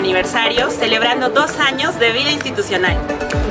[0.00, 2.96] aniversario, celebrando dos años de vida institucional.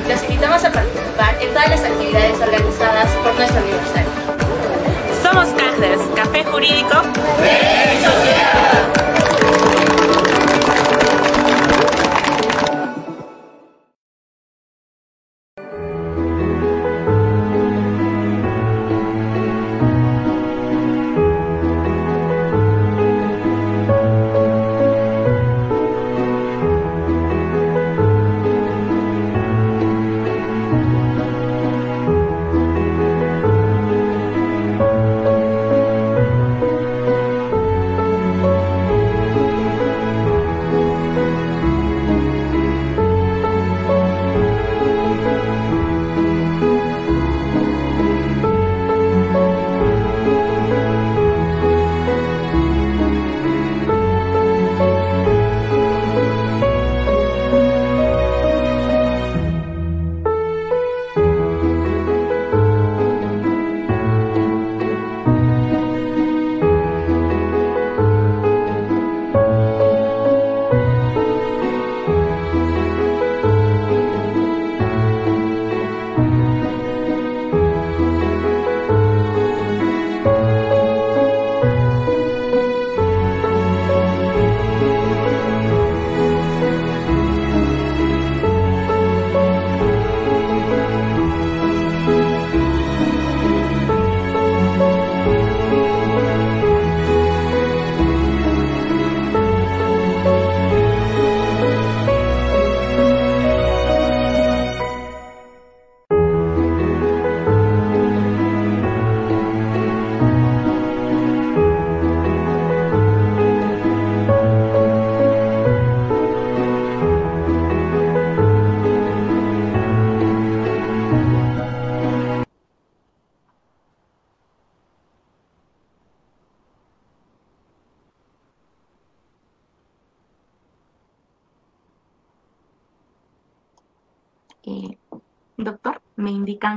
[0.08, 4.10] Los invitamos a participar en todas las actividades organizadas por nuestro aniversario.
[5.22, 7.02] Somos CAJDERS, Café Jurídico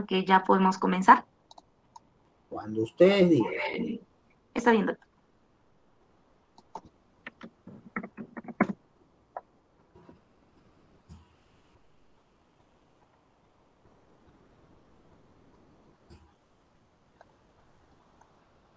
[0.05, 1.25] que ya podemos comenzar?
[2.49, 3.99] Cuando ustedes digan.
[4.53, 5.07] Está bien, doctor.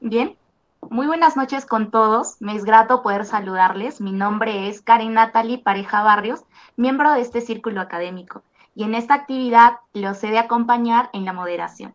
[0.00, 0.36] Bien,
[0.88, 2.40] muy buenas noches con todos.
[2.40, 4.00] Me es grato poder saludarles.
[4.00, 6.44] Mi nombre es Karen Natalie Pareja Barrios,
[6.76, 8.42] miembro de este círculo académico
[8.76, 11.94] y en esta actividad los he de acompañar en la moderación.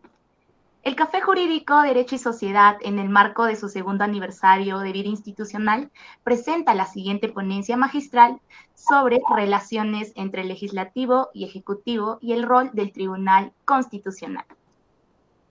[0.84, 5.10] El Café Jurídico Derecho y Sociedad, en el marco de su segundo aniversario de vida
[5.10, 5.92] institucional,
[6.24, 8.42] presenta la siguiente ponencia magistral
[8.74, 14.46] sobre relaciones entre legislativo y ejecutivo y el rol del Tribunal Constitucional.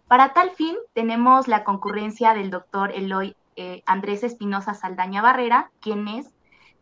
[0.08, 6.08] Para tal fin, tenemos la concurrencia del doctor Eloy eh, Andrés Espinosa Saldaña Barrera, quien
[6.08, 6.34] es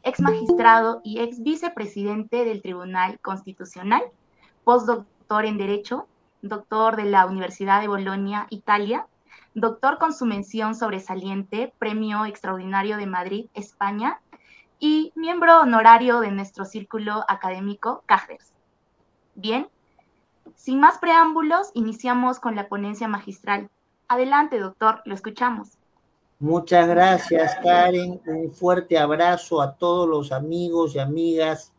[0.03, 4.05] ex magistrado y ex vicepresidente del Tribunal Constitucional,
[4.69, 6.07] postdoctor en Derecho,
[6.43, 9.07] doctor de la Universidad de Bolonia, Italia,
[9.55, 14.21] doctor con su mención sobresaliente, Premio Extraordinario de Madrid, España,
[14.79, 18.53] y miembro honorario de nuestro círculo académico CAJERS.
[19.37, 19.69] Bien,
[20.55, 23.71] sin más preámbulos, iniciamos con la ponencia magistral.
[24.07, 25.79] Adelante, doctor, lo escuchamos.
[26.41, 28.21] Muchas gracias, Karen.
[28.27, 31.73] Un fuerte abrazo a todos los amigos y amigas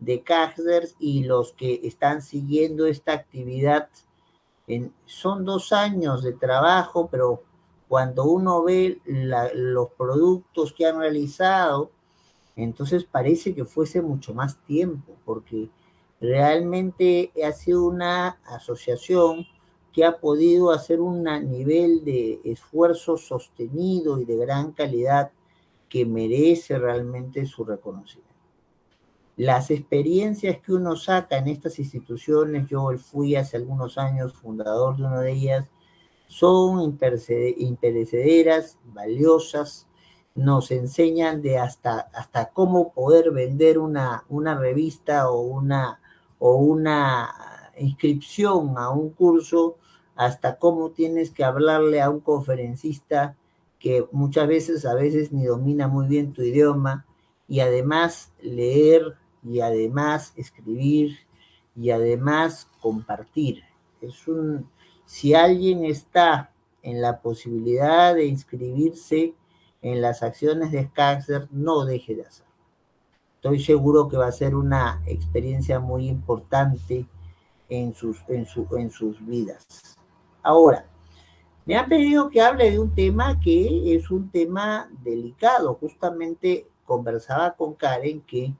[0.00, 3.88] de Casters y los que están siguiendo esta actividad.
[4.66, 7.42] En, son dos años de trabajo, pero
[7.88, 11.90] cuando uno ve los productos que han realizado,
[12.56, 15.68] entonces parece que fuese mucho más tiempo, porque
[16.20, 19.46] realmente ha sido una asociación
[19.92, 25.32] que ha podido hacer un nivel de esfuerzo sostenido y de gran calidad
[25.88, 28.29] que merece realmente su reconocimiento
[29.40, 35.04] las experiencias que uno saca en estas instituciones, yo fui hace algunos años fundador de
[35.04, 35.70] una de ellas,
[36.26, 39.86] son imperecederas, valiosas,
[40.34, 46.02] nos enseñan de hasta, hasta cómo poder vender una, una revista o una,
[46.38, 49.78] o una inscripción a un curso,
[50.16, 53.38] hasta cómo tienes que hablarle a un conferencista
[53.78, 57.06] que muchas veces, a veces ni domina muy bien tu idioma,
[57.48, 61.18] y además leer y además escribir
[61.76, 63.62] y además compartir.
[64.00, 64.68] Es un,
[65.04, 66.52] si alguien está
[66.82, 69.34] en la posibilidad de inscribirse
[69.82, 72.52] en las acciones de Skaxer, no deje de hacerlo.
[73.36, 77.06] Estoy seguro que va a ser una experiencia muy importante
[77.70, 78.46] en sus, en,
[78.78, 79.96] en sus vidas.
[80.42, 80.86] Ahora,
[81.64, 85.74] me han pedido que hable de un tema que es un tema delicado.
[85.74, 88.52] Justamente conversaba con Karen que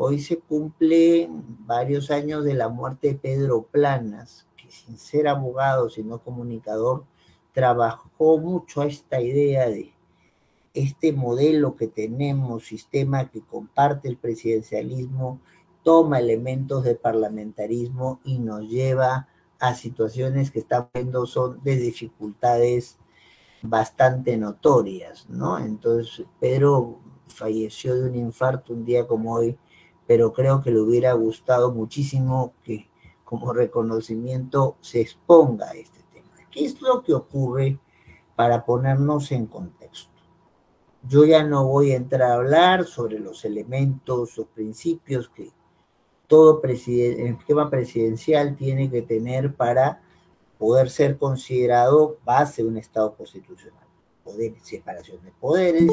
[0.00, 1.28] hoy se cumple
[1.66, 7.04] varios años de la muerte de Pedro Planas, que sin ser abogado, sino comunicador,
[7.52, 9.92] trabajó mucho a esta idea de
[10.72, 15.40] este modelo que tenemos, sistema que comparte el presidencialismo,
[15.82, 19.26] toma elementos de parlamentarismo y nos lleva
[19.58, 22.98] a situaciones que estamos viendo son de dificultades
[23.62, 25.58] bastante notorias, ¿no?
[25.58, 29.58] Entonces, Pedro falleció de un infarto un día como hoy,
[30.08, 32.88] pero creo que le hubiera gustado muchísimo que
[33.24, 36.30] como reconocimiento se exponga este tema.
[36.50, 37.78] ¿Qué es lo que ocurre
[38.34, 40.10] para ponernos en contexto?
[41.06, 45.52] Yo ya no voy a entrar a hablar sobre los elementos o principios que
[46.26, 50.00] todo esquema presidencial tiene que tener para
[50.56, 53.86] poder ser considerado base de un Estado constitucional.
[54.24, 55.90] Poder, separación de poderes,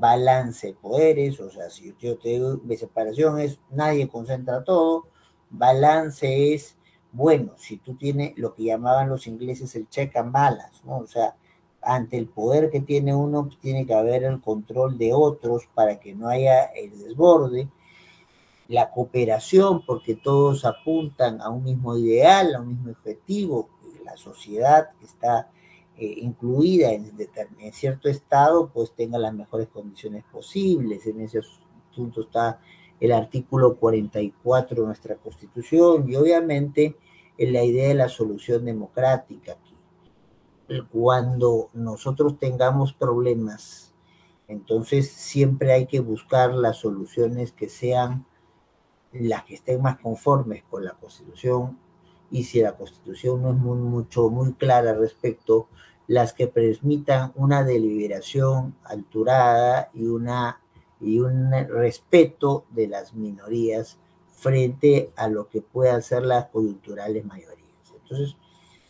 [0.00, 5.06] balance de poderes, o sea, si yo te digo, de separación es nadie concentra todo,
[5.50, 6.76] balance es,
[7.12, 10.98] bueno, si tú tienes lo que llamaban los ingleses el check and balance, ¿no?
[10.98, 11.36] O sea,
[11.82, 16.14] ante el poder que tiene uno, tiene que haber el control de otros para que
[16.14, 17.68] no haya el desborde,
[18.68, 23.68] la cooperación, porque todos apuntan a un mismo ideal, a un mismo objetivo,
[24.04, 25.50] la sociedad está
[26.00, 27.12] eh, incluida en,
[27.74, 31.06] cierto estado, pues tenga las mejores condiciones posibles.
[31.06, 31.40] En ese
[31.90, 32.58] asunto está
[32.98, 36.96] el artículo 44 de nuestra Constitución y obviamente
[37.36, 39.58] en la idea de la solución democrática,
[40.90, 43.92] cuando nosotros tengamos problemas,
[44.48, 48.24] entonces siempre hay que buscar las soluciones que sean
[49.12, 51.78] las que estén más conformes con la Constitución
[52.30, 55.68] y si la Constitución no es muy, mucho, muy clara respecto,
[56.10, 60.60] las que permitan una deliberación alturada y, una,
[61.00, 63.96] y un respeto de las minorías
[64.32, 67.92] frente a lo que puedan ser las coyunturales mayorías.
[67.94, 68.36] Entonces,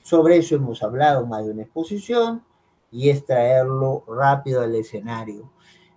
[0.02, 2.42] sobre eso hemos hablado más de una exposición
[2.90, 5.52] y es traerlo rápido al escenario.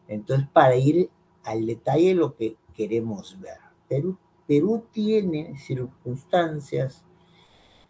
[0.10, 1.10] Entonces, para ir
[1.46, 3.60] al detalle de lo que queremos ver.
[3.88, 7.06] Perú, Perú tiene circunstancias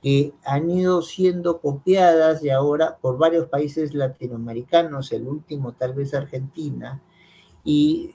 [0.04, 6.14] que han ido siendo copiadas y ahora por varios países latinoamericanos, el último tal vez
[6.14, 7.02] Argentina,
[7.64, 8.14] y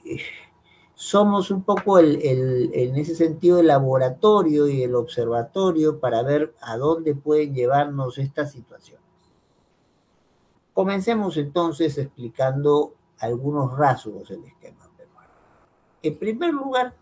[0.93, 7.15] somos un poco en ese sentido el laboratorio y el observatorio para ver a dónde
[7.15, 9.03] pueden llevarnos estas situaciones.
[10.73, 15.31] Comencemos entonces explicando algunos rasgos del esquema peruano.
[16.03, 16.93] En primer lugar,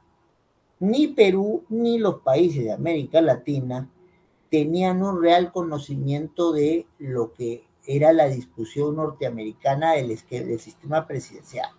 [0.79, 3.89] ni Perú ni los países de América Latina
[4.49, 10.17] tenían un real conocimiento de lo que era la discusión norteamericana del,
[10.59, 11.69] sistema presidencial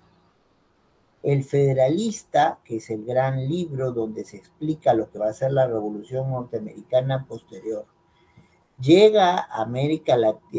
[1.22, 5.52] el Federalista, que es el gran libro donde se explica lo que va a ser
[5.52, 7.86] la revolución norteamericana posterior,
[8.80, 10.16] llega a América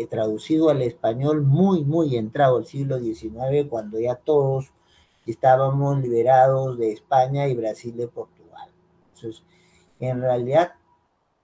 [0.10, 4.72] traducido al español muy, muy entrado al siglo XIX, cuando ya todos
[5.26, 8.70] estábamos liberados de España y Brasil de Portugal.
[9.16, 9.44] Entonces,
[10.00, 10.74] en realidad,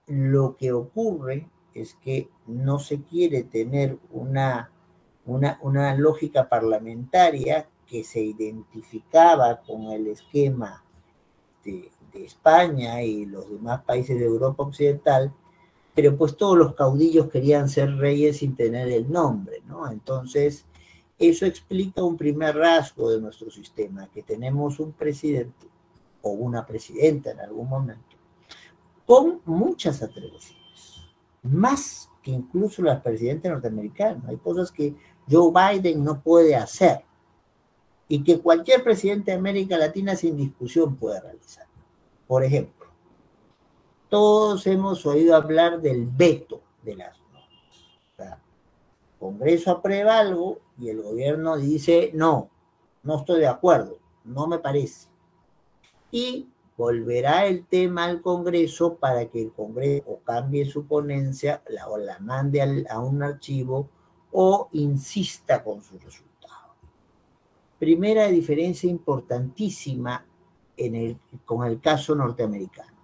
[0.06, 4.70] lo que ocurre es que no se quiere tener una,
[5.24, 10.82] una, lógica parlamentaria que se identificaba con el esquema
[11.64, 15.34] de, España y los demás países de Europa Occidental,
[15.94, 19.90] pero pues todos los caudillos querían ser reyes sin tener el nombre, ¿no?
[19.90, 20.64] Entonces,
[21.18, 25.66] eso explica un primer rasgo de nuestro sistema, que tenemos un presidente
[26.22, 28.15] o una presidenta en algún momento,
[29.06, 31.06] con muchas atribuciones,
[31.42, 34.22] más que incluso la presidenta norteamericana.
[34.26, 34.94] Hay cosas que
[35.30, 37.04] Joe Biden no puede hacer
[38.08, 41.66] y que cualquier presidente de América Latina sin discusión puede realizar.
[42.26, 42.86] Por ejemplo,
[44.08, 47.48] todos hemos oído hablar del veto de las normas.
[48.12, 52.50] O sea, el Congreso aprueba algo y el gobierno dice, no,
[53.02, 55.08] no estoy de acuerdo, no me parece.
[56.10, 61.96] Y volverá el tema al Congreso para que el Congreso cambie su ponencia la, o
[61.96, 63.88] la mande a un archivo
[64.32, 66.74] o insista con su resultado.
[67.78, 70.24] Primera diferencia importantísima
[70.76, 72.96] en el, con el caso norteamericano.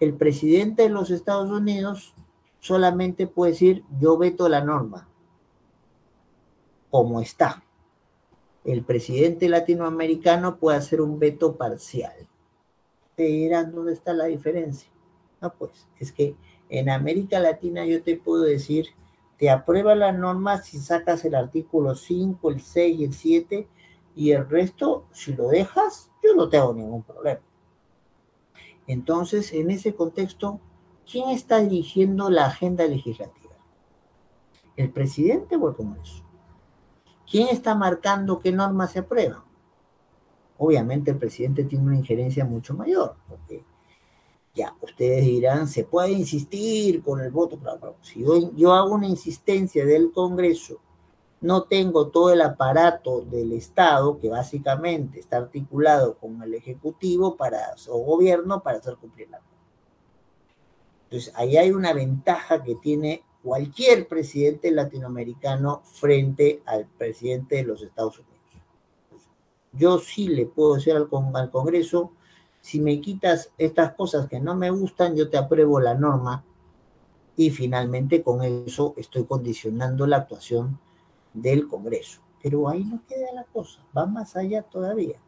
[0.00, 2.14] El presidente de los Estados Unidos
[2.60, 5.08] solamente puede decir yo veto la norma,
[6.90, 7.62] como está.
[8.64, 12.28] El presidente latinoamericano puede hacer un veto parcial.
[13.16, 14.90] Te dirán dónde está la diferencia.
[15.40, 16.36] No, pues es que
[16.68, 18.88] en América Latina yo te puedo decir,
[19.38, 23.68] te aprueba la norma si sacas el artículo 5, el 6 y el 7
[24.16, 27.40] y el resto, si lo dejas, yo no tengo ningún problema.
[28.86, 30.60] Entonces, en ese contexto,
[31.10, 33.54] ¿quién está dirigiendo la agenda legislativa?
[34.76, 36.22] ¿El presidente o el Congreso?
[37.30, 39.42] ¿Quién está marcando qué normas se aprueban?
[40.58, 43.64] Obviamente el presidente tiene una injerencia mucho mayor, porque
[44.54, 48.24] ya, ustedes dirán, se puede insistir con el voto, pero si
[48.56, 50.80] yo, hago una insistencia del Congreso
[51.44, 57.74] no tengo todo el aparato del Estado que básicamente está articulado con el Ejecutivo para,
[57.88, 59.46] o gobierno para hacer cumplir la ley.
[61.04, 67.82] Entonces, ahí hay una ventaja que tiene cualquier presidente latinoamericano frente al presidente de los
[67.82, 68.33] Estados Unidos.
[69.76, 72.12] Yo sí le puedo decir al, Congreso,
[72.60, 76.44] si me quitas estas cosas que no me gustan, yo te apruebo la norma
[77.36, 80.78] y finalmente con eso estoy condicionando la actuación
[81.32, 82.20] del Congreso.
[82.42, 85.18] Pero ahí no queda la cosa, va más allá todavía.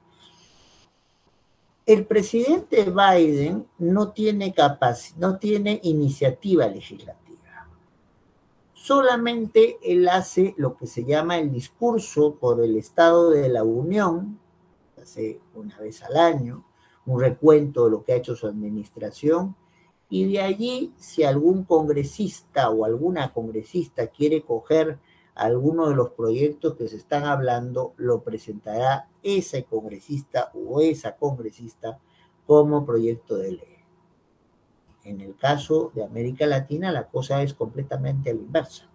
[1.84, 7.25] El presidente Biden no tiene capacidad, no tiene iniciativa legislativa.
[8.86, 14.38] Solamente él hace lo que se llama el discurso por el Estado de la Unión,
[15.02, 16.64] hace una vez al año,
[17.04, 19.56] un recuento de lo que ha hecho su administración,
[20.08, 25.00] y de allí, si algún congresista o alguna congresista quiere coger
[25.34, 31.98] alguno de los proyectos que se están hablando lo presentará ese congresista o esa congresista
[32.46, 33.75] como proyecto de ley.
[35.06, 38.88] En el caso de América Latina la cosa es completamente a la inversa.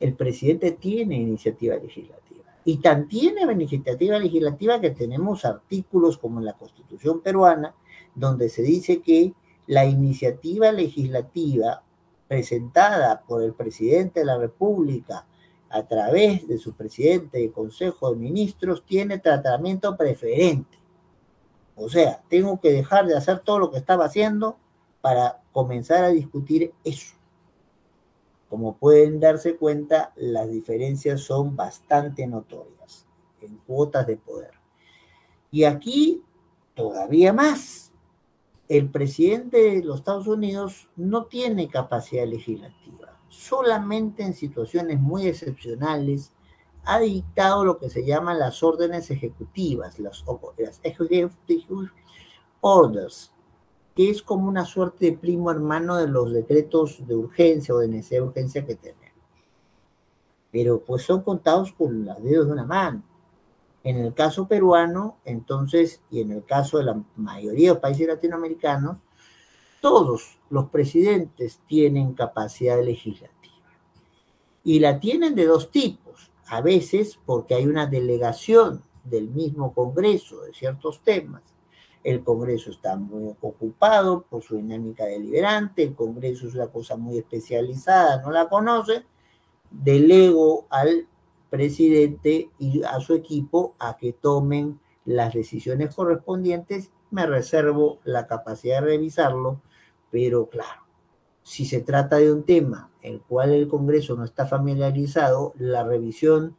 [0.00, 6.46] El presidente tiene iniciativa legislativa y tan tiene iniciativa legislativa que tenemos artículos como en
[6.46, 7.74] la Constitución peruana
[8.16, 9.34] donde se dice que
[9.68, 11.84] la iniciativa legislativa
[12.26, 15.26] presentada por el presidente de la República
[15.70, 20.76] a través de su presidente y consejo de ministros tiene tratamiento preferente.
[21.76, 24.56] O sea, tengo que dejar de hacer todo lo que estaba haciendo
[25.04, 27.14] para comenzar a discutir eso.
[28.48, 33.06] Como pueden darse cuenta, las diferencias son bastante notorias
[33.42, 34.52] en cuotas de poder.
[35.50, 36.22] Y aquí
[36.74, 37.92] todavía más.
[38.66, 46.32] El presidente de los Estados Unidos no tiene capacidad legislativa solamente en situaciones muy excepcionales
[46.84, 50.24] ha dictado lo que se llaman las órdenes ejecutivas, las,
[50.58, 51.30] las executive
[52.60, 53.32] orders,
[53.94, 57.88] que es como una suerte de primo hermano de los decretos de urgencia o de
[57.88, 59.04] necesidad de urgencia que tenemos.
[60.50, 63.02] Pero pues son contados con los dedos de una mano.
[63.84, 68.98] En el caso peruano, entonces, y en el caso de la mayoría de países latinoamericanos,
[69.80, 73.34] todos los presidentes tienen capacidad legislativa.
[74.64, 76.30] Y la tienen de dos tipos.
[76.46, 81.42] A veces porque hay una delegación del mismo Congreso de ciertos temas.
[82.04, 87.18] El Congreso está muy ocupado por su dinámica deliberante, el Congreso es una cosa muy
[87.18, 89.04] especializada, no la conoce.
[89.70, 91.08] Delego al
[91.50, 96.92] presidente y a su equipo a que tomen las decisiones correspondientes.
[97.10, 99.60] Me reservo la capacidad de revisarlo
[100.14, 100.86] pero claro,
[101.42, 105.82] si se trata de un tema en el cual el Congreso no está familiarizado, la
[105.82, 106.56] revisión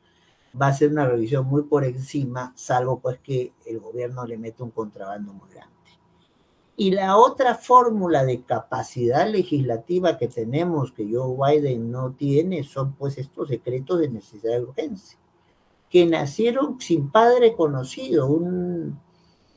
[0.60, 4.64] va a ser una revisión muy por encima, salvo pues que el gobierno le mete
[4.64, 5.74] un contrabando muy grande.
[6.78, 12.94] Y la otra fórmula de capacidad legislativa que tenemos, que Joe Biden no tiene, son
[12.94, 15.18] pues estos decretos de necesidad de urgencia,
[15.90, 19.00] que nacieron sin padre conocido, un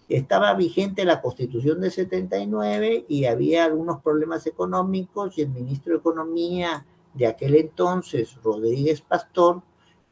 [0.09, 5.99] estaba vigente la constitución de 79 y había algunos problemas económicos y el ministro de
[5.99, 9.63] Economía de aquel entonces, Rodríguez Pastor,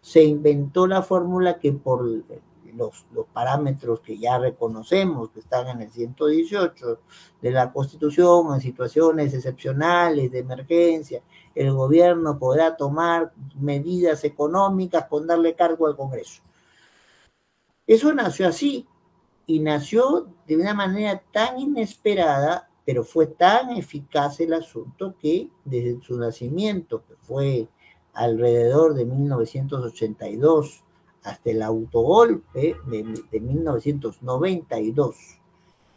[0.07, 5.83] se inventó la fórmula que por los, los, parámetros que ya reconocemos, que están en
[5.83, 7.01] el 118
[7.43, 11.25] de la Constitución, en situaciones excepcionales de emergencia,
[11.57, 16.41] el gobierno podrá tomar medidas económicas con darle cargo al Congreso.
[17.85, 18.87] Eso nació así,
[19.45, 26.01] y nació de una manera tan inesperada, pero fue tan eficaz el asunto que desde
[26.01, 27.69] su nacimiento, que fue
[28.17, 30.83] alrededor de 1982,
[31.23, 35.17] hasta el autogolpe de, de 1992,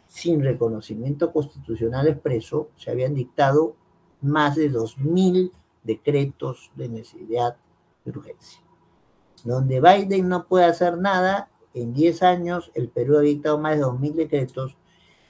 [0.06, 3.74] sin reconocimiento constitucional expreso, se habían dictado
[4.20, 7.56] más de 2.000 decretos de necesidad
[8.04, 8.60] de urgencia.
[9.44, 13.84] donde Biden no puede hacer nada, en 10 años el Perú ha dictado más de
[13.84, 14.76] 2.000 decretos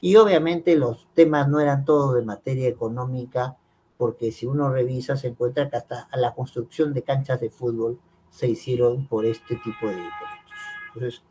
[0.01, 3.57] y obviamente los temas no eran todos de materia económica,
[4.01, 8.49] porque si uno revisa se encuentra que hasta la construcción de canchas de fútbol se
[8.49, 10.49] hicieron por este tipo de decretos.
[10.95, 11.23] Entonces,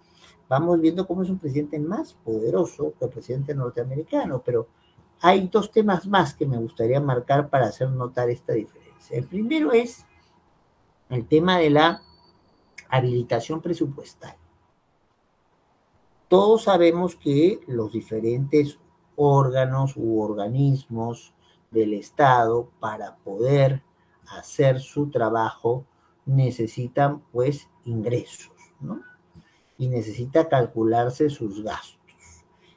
[0.47, 4.67] vamos viendo cómo es un presidente más poderoso que el presidente norteamericano, pero
[5.19, 9.17] hay dos temas más que me gustaría marcar para hacer notar esta diferencia.
[9.17, 10.05] El primero es
[11.09, 12.03] el tema de la
[12.87, 14.35] habilitación presupuestal.
[16.27, 18.77] Todos sabemos que los diferentes
[19.15, 21.33] órganos u organismos
[21.71, 23.83] del Estado para poder
[24.27, 25.85] hacer su trabajo
[26.25, 29.01] necesitan pues ingresos, ¿no?
[29.77, 31.99] Y necesita calcularse sus gastos.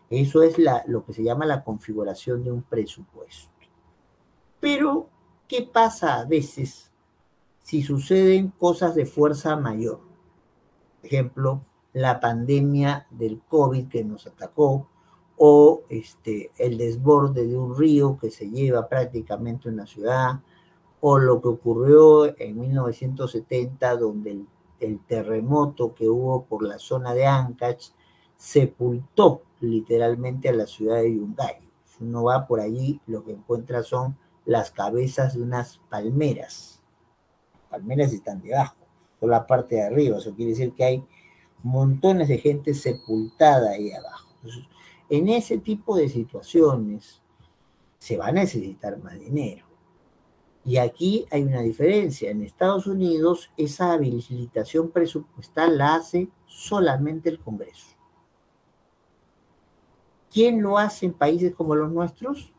[0.09, 0.57] Eso es
[0.87, 3.51] lo que se llama la configuración de un presupuesto.
[4.61, 5.09] Pero,
[5.49, 6.93] ¿qué pasa a veces
[7.63, 10.01] si suceden cosas de fuerza mayor?
[11.03, 14.89] Ejemplo, la pandemia del COVID que nos atacó
[15.37, 20.41] o este, el desborde de un río que se lleva prácticamente una ciudad,
[21.01, 24.45] o lo que ocurrió en 1970, donde
[24.79, 27.89] el, terremoto que hubo por la zona de Ancash
[28.37, 31.59] sepultó literalmente a la ciudad de Yungay.
[31.85, 36.81] Si uno va por allí, lo que encuentra son las cabezas de unas palmeras.
[37.69, 38.77] Palmeras están debajo,
[39.19, 41.05] por la parte de arriba, eso quiere decir que hay
[41.63, 44.29] montones de gente sepultada ahí abajo.
[45.13, 47.21] En ese tipo de situaciones
[47.99, 49.67] se va a necesitar más dinero.
[50.65, 52.31] Y aquí hay una diferencia.
[52.31, 57.89] En Estados Unidos esa habilitación presupuestal la hace solamente el Congreso.
[60.31, 62.51] ¿Quién lo hace en países como los nuestros?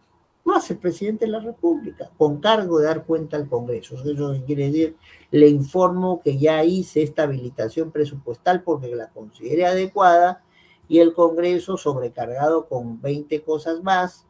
[0.45, 3.95] Lo hace el presidente de la República, con cargo de dar cuenta al Congreso.
[3.95, 4.95] Eso quiere decir,
[5.31, 10.43] le informo que ya hice esta habilitación presupuestal porque la consideré adecuada
[10.87, 14.25] y el Congreso, sobrecargado con 20 cosas más,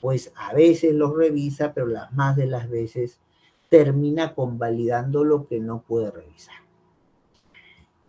[0.00, 3.20] pues a veces los revisa, pero las más de las veces
[3.68, 6.56] termina convalidando lo que no puede revisar.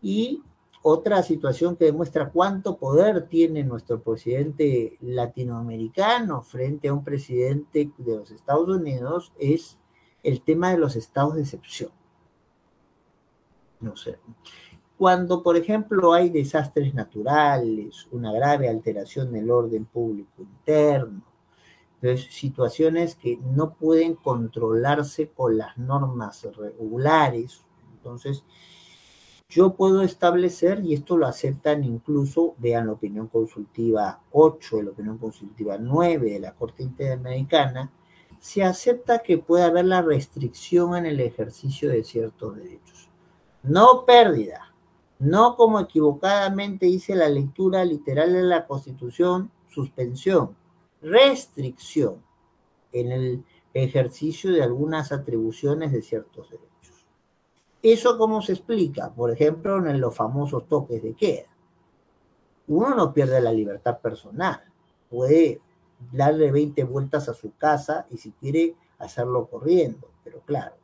[0.01, 0.43] Y
[0.81, 8.17] otra situación que demuestra cuánto poder tiene nuestro presidente latinoamericano frente a un presidente de
[8.17, 9.79] los Estados Unidos es
[10.23, 11.91] el tema de los estados de excepción.
[13.79, 14.19] No sé.
[15.03, 21.21] Cuando, por ejemplo, hay desastres naturales, una grave alteración del orden público interno,
[22.29, 27.65] situaciones que no pueden controlarse con las normas regulares,
[27.97, 28.45] entonces
[29.49, 35.17] yo puedo establecer, y esto lo aceptan incluso, vean la opinión consultiva 8, la opinión
[35.17, 37.91] consultiva 9 de la Corte Interamericana,
[38.39, 43.09] se acepta que puede haber la restricción en el ejercicio de ciertos derechos.
[43.63, 44.72] No pérdida,
[45.23, 50.57] no como equivocadamente dice la lectura literal de la Constitución, suspensión,
[51.01, 52.21] restricción
[52.91, 57.05] en el ejercicio de algunas atribuciones de ciertos derechos.
[57.81, 59.13] ¿Eso cómo se explica?
[59.13, 61.47] Por ejemplo, en los famosos toques de queda.
[62.67, 64.61] Uno no pierde la libertad personal.
[65.09, 65.61] Puede
[66.11, 70.09] darle 20 vueltas a su casa y si quiere hacerlo corriendo.
[70.21, 70.75] Pero claro,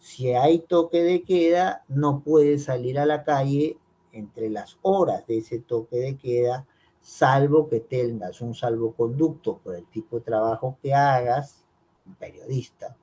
[0.00, 3.78] si hay toque de queda, no puede salir a la calle
[4.12, 6.66] entre las horas de ese toque de queda,
[7.00, 11.64] salvo que tengas un salvoconducto por el tipo de trabajo que hagas,
[12.06, 12.96] un periodista,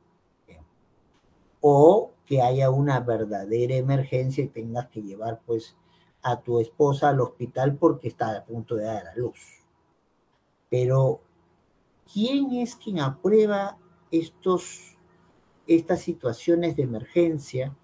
[1.62, 5.76] o que haya una verdadera emergencia y tengas que llevar pues
[6.24, 9.40] a tu esposa al hospital porque está a punto de dar a luz.
[10.70, 11.22] Pero,
[12.12, 13.78] ¿quién es quien aprueba
[14.12, 14.97] estos,
[15.68, 17.76] estas situaciones de emergencia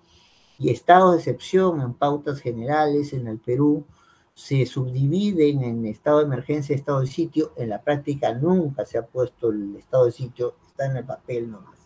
[0.58, 3.86] y estados de excepción en pautas generales en el Perú?
[4.34, 7.54] se subdividen en estado de emergencia y estado de sitio.
[7.56, 11.52] En la práctica nunca se ha puesto el estado de sitio, está en el papel
[11.52, 11.80] nomás.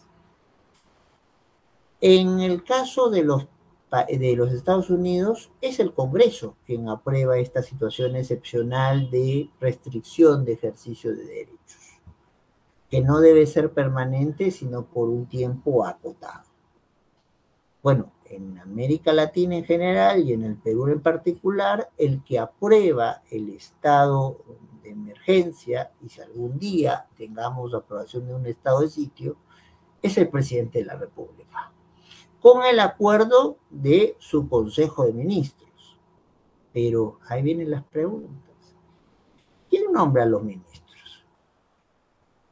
[1.99, 3.47] En el caso de los,
[4.07, 10.53] de los Estados Unidos, es el Congreso quien aprueba esta situación excepcional de restricción de
[10.53, 11.86] ejercicio de derechos,
[12.89, 16.43] que no debe ser permanente, sino por un tiempo acotado.
[17.83, 23.21] Bueno, en América Latina en general y en el Perú en particular, el que aprueba
[23.29, 24.37] el estado
[24.83, 29.37] de emergencia, y si algún día tengamos aprobación de un estado de sitio,
[30.01, 31.71] es el presidente de la República
[32.47, 35.97] con el acuerdo de su Consejo de Ministros.
[36.73, 38.55] Pero ahí vienen las preguntas.
[39.69, 40.66] ¿Quién nombra a los ministros?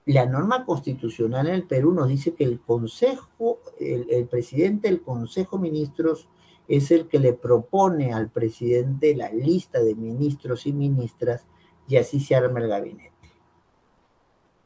[0.05, 5.57] La norma constitucional en el Perú nos dice que el Consejo, el, presidente del Consejo
[5.57, 6.27] de Ministros
[6.67, 11.45] es el que le propone al presidente la lista de ministros y ministras
[11.87, 13.11] y así se arma el gabinete.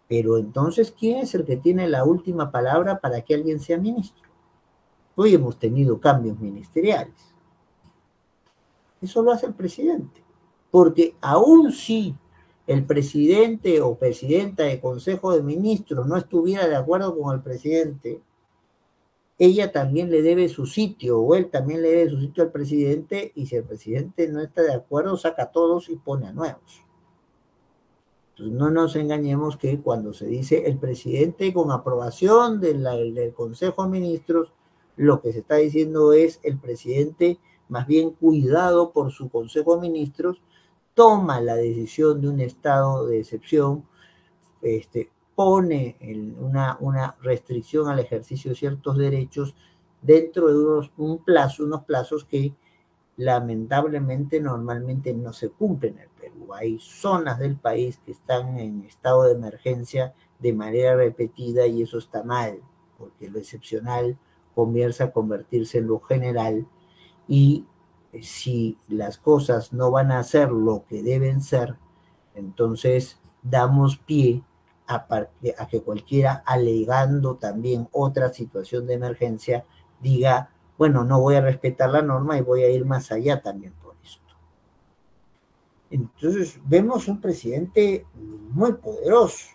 [0.10, 4.28] Pero entonces, ¿quién es el que tiene la última palabra para que alguien sea ministro?
[5.15, 7.34] Hoy hemos tenido cambios ministeriales.
[9.02, 10.23] Eso lo hace el presidente.
[10.71, 12.15] Porque aún si
[12.69, 18.21] el presidente o presidenta del Consejo de Ministros no estuviera de acuerdo con el presidente,
[19.39, 23.32] ella también le debe su sitio o él también le debe su sitio al presidente
[23.34, 26.84] y si el presidente no está de acuerdo, saca todos y pone a nuevos.
[28.38, 34.53] No nos engañemos que cuando se dice el presidente con aprobación del Consejo de Ministros,
[34.95, 39.82] lo que se está diciendo es el presidente más bien cuidado por su Consejo de
[39.89, 40.43] Ministros,
[40.93, 43.86] toma la decisión de un estado de excepción,
[44.62, 45.97] este, pone
[46.39, 49.56] una, una restricción al ejercicio de ciertos derechos
[50.02, 52.54] dentro de unos, un plazo, unos plazos que
[53.15, 56.54] lamentablemente normalmente no se cumplen en el Perú.
[56.54, 61.97] Hay zonas del país que están en estado de emergencia de manera repetida y eso
[61.97, 62.60] está mal,
[62.97, 64.17] porque lo excepcional
[64.56, 66.65] comienza a convertirse en lo general
[67.28, 67.65] y
[68.22, 71.76] si las cosas no van a ser lo que deben ser,
[72.36, 74.43] entonces damos pie
[74.88, 75.06] a,
[75.58, 79.65] a que cualquiera alegando también otra situación de emergencia
[80.02, 83.74] diga bueno, no voy a respetar la norma y voy a ir más allá también
[83.84, 84.34] por esto.
[85.91, 89.48] Entonces, vemos un presidente muy poderoso,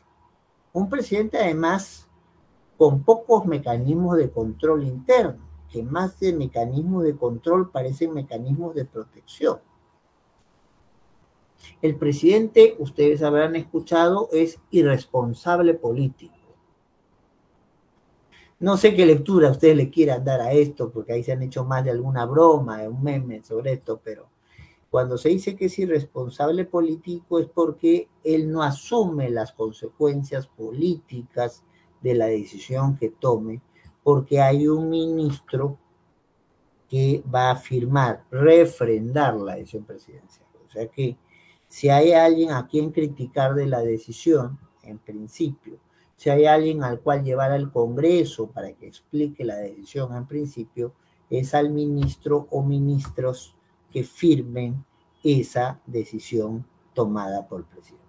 [0.74, 2.06] un presidente además
[2.76, 5.42] con pocos mecanismos de control interno,
[5.74, 9.58] que más de mecanismos de control parecen mecanismos de protección.
[11.82, 16.36] El presidente, ustedes habrán escuchado, es irresponsable político.
[18.60, 21.64] No sé qué lectura ustedes le quieran dar a esto, porque ahí se han hecho
[21.64, 24.28] más de alguna broma, un meme sobre esto, pero
[24.90, 31.64] cuando se dice que es irresponsable político es porque él no asume las consecuencias políticas
[32.00, 33.60] de la decisión que tome,
[34.04, 35.78] porque hay un ministro
[36.88, 40.46] que va a firmar, refrendar la decisión presidencial.
[40.64, 41.16] O sea que
[41.66, 45.78] si hay alguien a quien criticar de la decisión, en principio,
[46.16, 50.94] si hay alguien al cual llevar al Congreso para que explique la decisión en principio,
[51.30, 53.56] es al ministro o ministros
[53.90, 54.84] que firmen
[55.24, 58.04] esa decisión tomada por el presidente.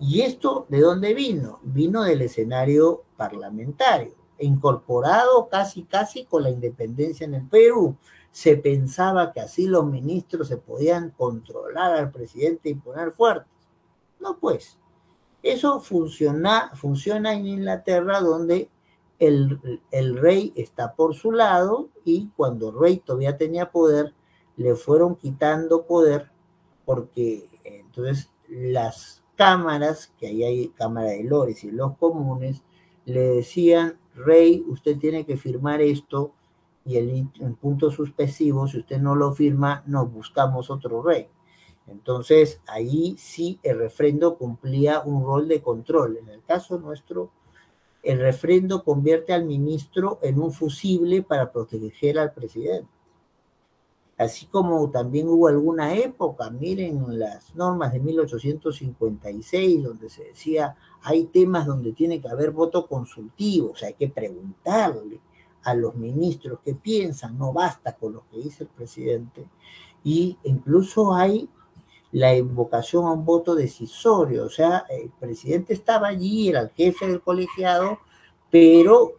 [0.00, 1.58] ¿Y esto de dónde vino?
[1.62, 7.96] Vino del escenario parlamentario, incorporado casi, casi con la independencia en el Perú.
[8.30, 13.48] Se pensaba que así los ministros se podían controlar al presidente y poner fuertes.
[14.20, 14.78] No, pues,
[15.42, 18.70] eso funciona, funciona en Inglaterra donde
[19.18, 24.14] el, el, rey está por su lado y cuando el rey todavía tenía poder,
[24.56, 26.30] le fueron quitando poder
[26.84, 32.62] porque entonces las cámaras, que ahí hay Cámara de Lores y los comunes,
[33.04, 36.32] le decían, rey, usted tiene que firmar esto
[36.84, 37.28] y el,
[37.60, 41.28] punto suspensivo, si usted no lo firma, nos buscamos otro rey.
[41.86, 46.18] Entonces, ahí sí el refrendo cumplía un rol de control.
[46.18, 47.30] En el caso nuestro,
[48.02, 52.97] el refrendo convierte al ministro en un fusible para proteger al presidente.
[54.18, 61.26] Así como también hubo alguna época, miren las normas de 1856, donde se decía, hay
[61.26, 65.20] temas donde tiene que haber voto consultivo, o sea, hay que preguntarle
[65.62, 69.46] a los ministros qué piensan, no basta con lo que dice el presidente.
[70.02, 71.48] Y incluso hay
[72.10, 77.06] la invocación a un voto decisorio, o sea, el presidente estaba allí, era el jefe
[77.06, 77.98] del colegiado,
[78.50, 79.12] pero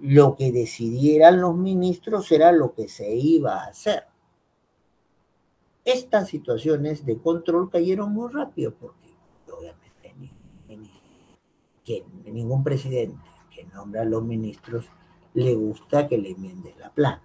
[0.00, 4.04] lo que decidieran los ministros era lo que se iba a hacer.
[5.84, 9.08] Estas situaciones de control cayeron muy rápido porque
[9.52, 9.94] obviamente
[11.84, 13.20] que ningún presidente
[13.54, 14.86] que nombra a los ministros
[15.34, 17.22] le gusta que le enmiende la plana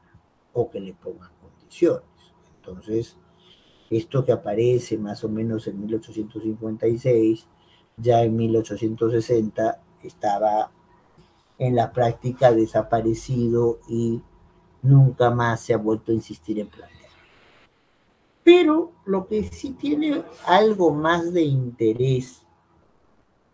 [0.54, 2.04] o que le pongan condiciones.
[2.58, 3.16] Entonces,
[3.90, 7.48] esto que aparece más o menos en 1856,
[7.98, 10.72] ya en 1860 estaba
[11.60, 14.22] en la práctica desaparecido y
[14.82, 17.12] nunca más se ha vuelto a insistir en plantear.
[18.44, 22.42] Pero lo que sí tiene algo más de interés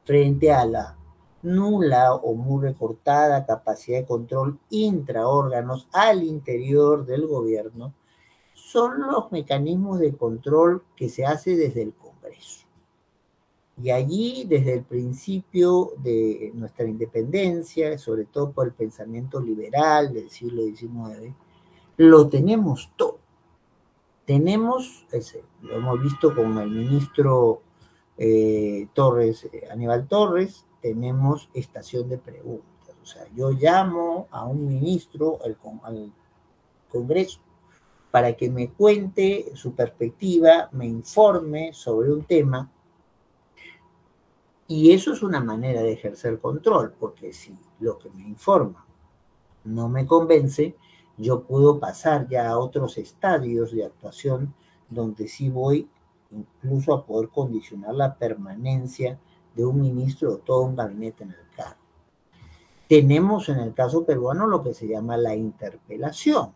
[0.06, 0.96] frente a la
[1.42, 7.94] nula o muy recortada capacidad de control intraórganos al interior del gobierno
[8.54, 12.65] son los mecanismos de control que se hace desde el Congreso.
[13.82, 20.30] Y allí, desde el principio de nuestra independencia, sobre todo por el pensamiento liberal del
[20.30, 21.34] siglo XIX,
[21.98, 23.20] lo tenemos todo.
[24.26, 25.06] Tenemos,
[25.62, 27.62] lo hemos visto con el ministro
[28.18, 32.96] eh, Torres, eh, Aníbal Torres, tenemos estación de preguntas.
[33.04, 35.58] O sea, yo llamo a un ministro al
[36.90, 37.40] Congreso
[38.10, 42.72] para que me cuente su perspectiva, me informe sobre un tema.
[44.68, 48.86] Y eso es una manera de ejercer control, porque si lo que me informa
[49.64, 50.76] no me convence,
[51.18, 54.54] yo puedo pasar ya a otros estadios de actuación
[54.90, 55.90] donde sí voy
[56.32, 59.20] incluso a poder condicionar la permanencia
[59.56, 61.80] de un ministro o todo un gabinete en el cargo.
[62.90, 66.54] Tenemos en el caso peruano lo que se llama la interpelación.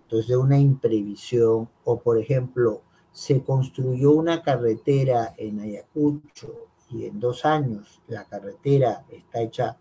[0.03, 7.21] entonces de una imprevisión, o por ejemplo, se construyó una carretera en Ayacucho y en
[7.21, 9.79] dos años la carretera está hecha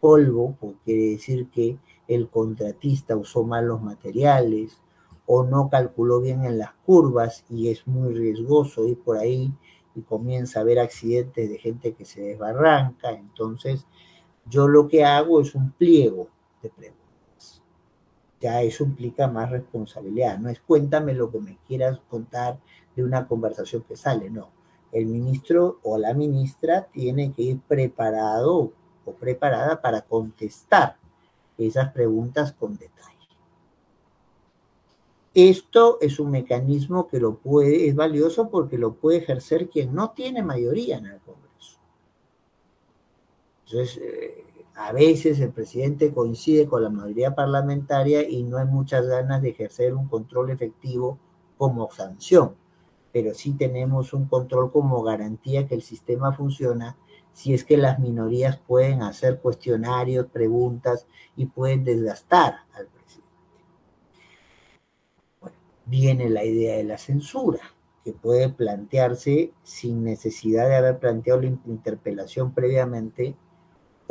[0.00, 4.80] polvo, porque quiere decir que el contratista usó mal los materiales
[5.26, 9.52] o no calculó bien en las curvas y es muy riesgoso ir por ahí
[9.94, 13.10] y comienza a haber accidentes de gente que se desbarranca.
[13.10, 13.86] Entonces,
[14.46, 16.28] yo lo que hago es un pliego
[16.62, 17.09] de preguntas.
[18.40, 20.38] Ya eso implica más responsabilidad.
[20.38, 22.58] No es cuéntame lo que me quieras contar
[22.96, 24.60] de una conversación que sale, no
[24.92, 28.72] el ministro o la ministra tiene que ir preparado
[29.04, 30.96] o preparada para contestar
[31.58, 32.98] esas preguntas con detalle.
[35.32, 40.10] Esto es un mecanismo que lo puede, es valioso porque lo puede ejercer quien no
[40.10, 41.78] tiene mayoría en el Congreso.
[43.66, 44.44] Entonces, eh,
[44.88, 49.50] a veces el presidente coincide con la mayoría parlamentaria y no hay muchas ganas de
[49.50, 51.18] ejercer un control efectivo
[51.56, 52.54] como sanción
[53.12, 56.96] pero sí tenemos un control como garantía que el sistema funciona
[57.32, 63.30] si es que las minorías pueden hacer cuestionarios, preguntas y pueden desgastar al presidente.
[65.40, 67.60] Bueno, viene la idea de la censura,
[68.04, 73.36] que puede plantearse sin necesidad de haber planteado la interpelación previamente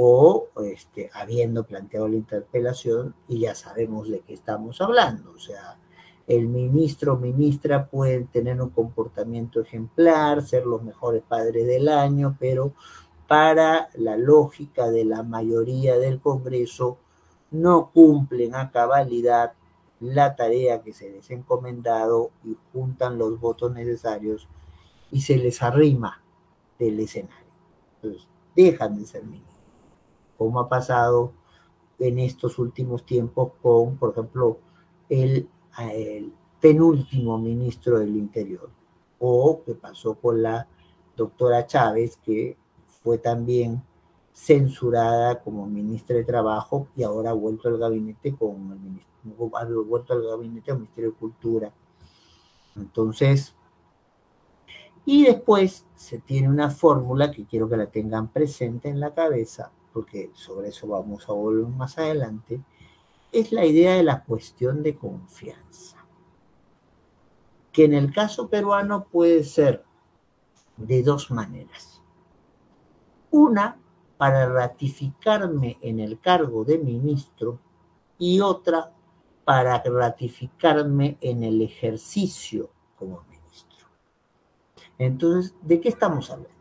[0.01, 5.31] o este, habiendo planteado la interpelación y ya sabemos de qué estamos hablando.
[5.31, 5.77] O sea,
[6.25, 12.38] el ministro o ministra pueden tener un comportamiento ejemplar, ser los mejores padres del año,
[12.39, 12.71] pero
[13.27, 16.97] para la lógica de la mayoría del Congreso
[17.51, 19.51] no cumplen a cabalidad
[19.99, 24.47] la tarea que se les ha encomendado y juntan los votos necesarios
[25.12, 26.23] y se les arrima
[26.79, 27.51] del escenario.
[27.95, 29.48] Entonces, dejan de ser ministros,
[30.39, 31.34] como ha pasado
[31.99, 34.58] en estos últimos tiempos con, por ejemplo,
[35.10, 35.47] el
[36.60, 38.69] penúltimo ministro del Interior,
[39.19, 40.65] o que pasó con la
[41.15, 42.58] doctora Chávez, que
[43.04, 43.84] fue también
[44.32, 49.12] censurada como ministra de Trabajo y ahora ha vuelto al gabinete con el ministro,
[49.58, 51.73] ha vuelto al gabinete del Ministerio de Cultura.
[52.78, 53.54] Entonces,
[55.04, 59.71] y después se tiene una fórmula que quiero que la tengan presente en la cabeza,
[59.93, 62.62] porque sobre eso vamos a volver más adelante,
[63.32, 65.97] es la idea de la cuestión de confianza,
[67.71, 69.84] que en el caso peruano puede ser
[70.78, 72.02] de dos maneras.
[73.32, 73.78] Una,
[74.17, 77.60] para ratificarme en el cargo de ministro
[78.17, 78.91] y otra,
[79.45, 83.88] para ratificarme en el ejercicio como ministro.
[84.97, 86.54] Entonces, ¿de qué estamos hablando?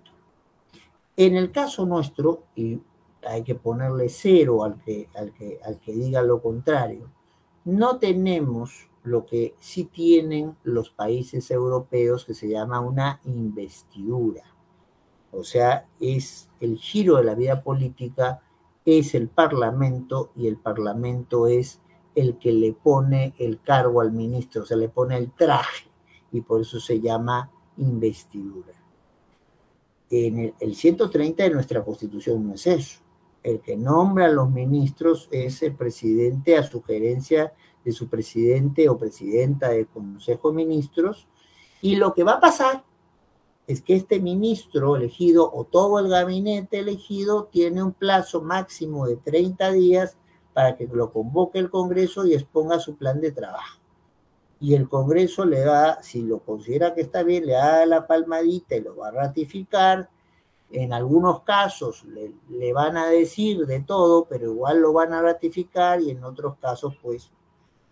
[1.16, 2.80] En el caso nuestro, y
[3.26, 7.10] hay que ponerle cero al que, al que, al que diga lo contrario.
[7.64, 14.44] No tenemos lo que sí tienen los países europeos que se llama una investidura.
[15.30, 18.42] O sea, es el giro de la vida política,
[18.84, 21.80] es el Parlamento y el Parlamento es
[22.14, 25.88] el que le pone el cargo al ministro, o sea, le pone el traje
[26.32, 28.72] y por eso se llama investidura.
[30.10, 33.07] En el, el 130 de nuestra constitución no es eso
[33.42, 37.52] el que nombra a los ministros es el presidente a sugerencia
[37.84, 41.26] de su presidente o presidenta del Consejo de Ministros.
[41.80, 42.84] Y lo que va a pasar
[43.66, 49.16] es que este ministro elegido o todo el gabinete elegido tiene un plazo máximo de
[49.16, 50.16] 30 días
[50.54, 53.78] para que lo convoque el Congreso y exponga su plan de trabajo.
[54.60, 58.74] Y el Congreso le da, si lo considera que está bien, le da la palmadita
[58.74, 60.10] y lo va a ratificar.
[60.70, 65.22] En algunos casos le, le van a decir de todo, pero igual lo van a
[65.22, 67.30] ratificar y en otros casos, pues,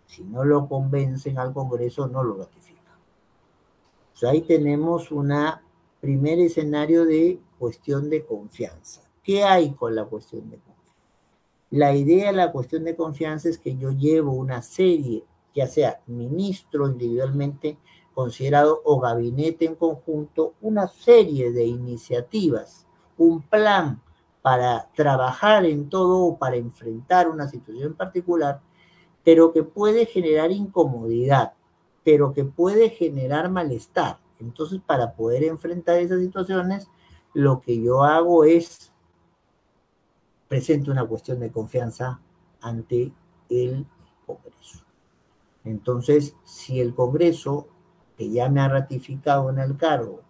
[0.07, 2.77] si no lo convencen al Congreso, no lo ratifican.
[4.15, 5.33] O sea, ahí tenemos un
[6.01, 9.03] primer escenario de cuestión de confianza.
[9.23, 10.77] ¿Qué hay con la cuestión de confianza?
[11.71, 16.01] La idea de la cuestión de confianza es que yo llevo una serie, ya sea
[16.07, 17.79] ministro individualmente
[18.17, 22.87] considerado o gabinete en conjunto, una serie de iniciativas,
[23.19, 24.01] un plan
[24.41, 28.63] para trabajar en todo o para enfrentar una situación particular,
[29.23, 31.53] pero que puede generar incomodidad,
[32.05, 34.19] pero que puede generar malestar.
[34.41, 36.89] Entonces, para poder enfrentar esas situaciones,
[37.35, 38.95] lo que yo hago es
[40.49, 42.19] presente una cuestión de confianza
[42.63, 43.13] ante
[43.51, 43.87] el
[44.25, 44.87] Congreso.
[45.65, 47.69] Entonces, si el Congreso,
[48.17, 50.23] que ya me ha ratificado en el cargo,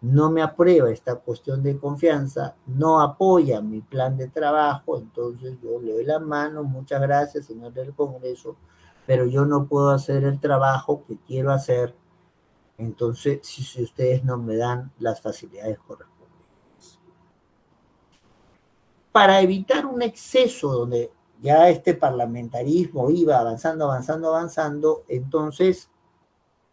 [0.00, 5.80] no me aprueba esta cuestión de confianza, no apoya mi plan de trabajo, entonces yo
[5.80, 8.56] le doy la mano, muchas gracias, señor del Congreso,
[9.06, 11.94] pero yo no puedo hacer el trabajo que quiero hacer,
[12.78, 16.16] entonces si, si ustedes no me dan las facilidades correctas
[19.16, 25.88] para evitar un exceso donde ya este parlamentarismo iba avanzando, avanzando, avanzando, entonces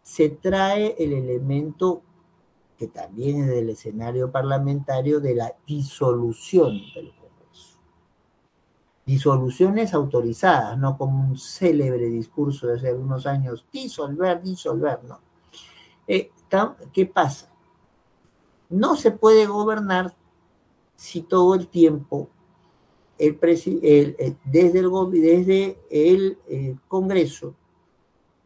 [0.04, 2.02] se trae el elemento
[2.76, 7.78] que también es del escenario parlamentario de la disolución del Congreso.
[9.06, 15.20] Disoluciones autorizadas, no como un célebre discurso de hace algunos años, disolver, disolver, no.
[16.06, 16.30] Eh,
[16.92, 17.50] ¿Qué pasa?
[18.68, 20.14] No se puede gobernar
[20.96, 22.28] si todo el tiempo
[23.16, 27.54] el, desde, el, desde el eh, Congreso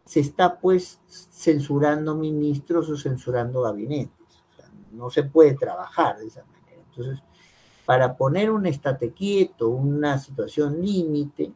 [0.09, 4.16] se está pues censurando ministros o censurando gabinetes.
[4.90, 6.83] no se puede trabajar de esa manera.
[6.88, 7.23] Entonces,
[7.85, 11.53] para poner un estate quieto, una situación límite,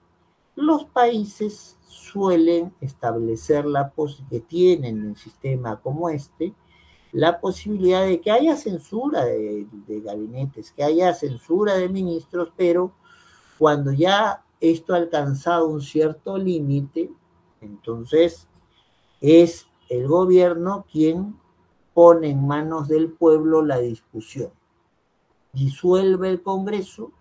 [0.54, 3.90] los países suelen establecer la
[4.28, 6.52] que tienen un sistema como este,
[7.10, 12.92] la posibilidad de que haya censura de, de, gabinetes, que haya censura de ministros, pero
[13.56, 17.10] cuando ya esto ha alcanzado un cierto límite,
[17.62, 18.48] entonces
[19.20, 21.38] es el gobierno quien
[21.94, 24.50] pone en manos del pueblo la discusión,
[25.52, 27.12] disuelve el Congreso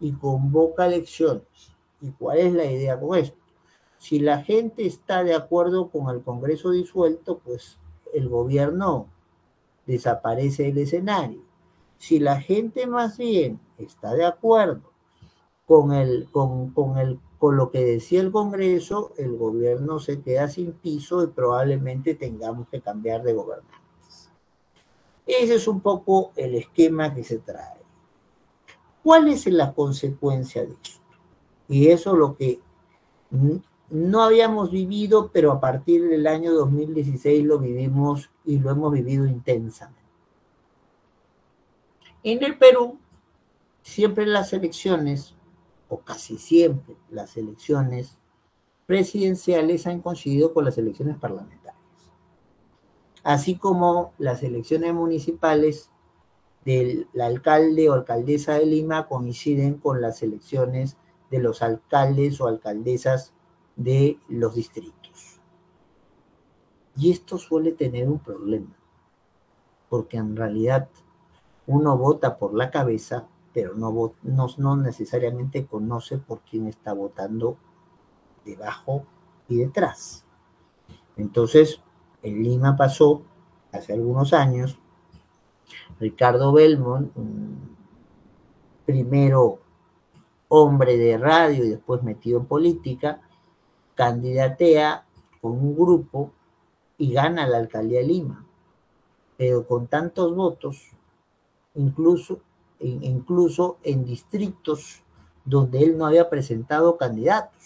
[0.00, 1.72] y convoca elecciones.
[2.00, 3.38] ¿Y cuál es la idea con esto?
[3.98, 7.78] Si la gente está de acuerdo con el Congreso disuelto, pues
[8.12, 9.08] el gobierno
[9.86, 11.40] desaparece del escenario.
[11.96, 14.95] Si la gente más bien está de acuerdo
[15.66, 20.48] con, el, con, con, el, con lo que decía el Congreso, el gobierno se queda
[20.48, 24.30] sin piso y probablemente tengamos que cambiar de gobernantes.
[25.26, 27.80] Ese es un poco el esquema que se trae.
[29.02, 31.00] ¿Cuál es la consecuencia de esto?
[31.68, 32.60] Y eso lo que
[33.90, 39.26] no habíamos vivido, pero a partir del año 2016 lo vivimos y lo hemos vivido
[39.26, 40.00] intensamente.
[42.22, 42.98] En el Perú,
[43.82, 45.35] siempre las elecciones
[45.88, 48.18] o casi siempre las elecciones
[48.86, 51.76] presidenciales han coincidido con las elecciones parlamentarias.
[53.22, 55.90] Así como las elecciones municipales
[56.64, 60.96] del alcalde o alcaldesa de Lima coinciden con las elecciones
[61.30, 63.32] de los alcaldes o alcaldesas
[63.76, 65.40] de los distritos.
[66.96, 68.74] Y esto suele tener un problema,
[69.88, 70.88] porque en realidad
[71.66, 74.12] uno vota por la cabeza pero no,
[74.58, 77.56] no, necesariamente conoce por quién está votando
[78.44, 79.06] debajo
[79.48, 80.26] y detrás.
[81.16, 81.80] Entonces,
[82.22, 83.22] en Lima pasó
[83.72, 84.78] hace algunos años,
[85.98, 87.10] Ricardo Belmont,
[88.84, 89.60] primero
[90.48, 93.22] hombre de radio y después metido en política,
[93.94, 95.06] candidatea
[95.40, 96.30] con un grupo
[96.98, 98.44] y gana la alcaldía de Lima.
[99.38, 100.90] Pero con tantos votos,
[101.74, 102.42] incluso
[102.80, 105.02] incluso en distritos
[105.44, 107.62] donde él no había presentado candidatos.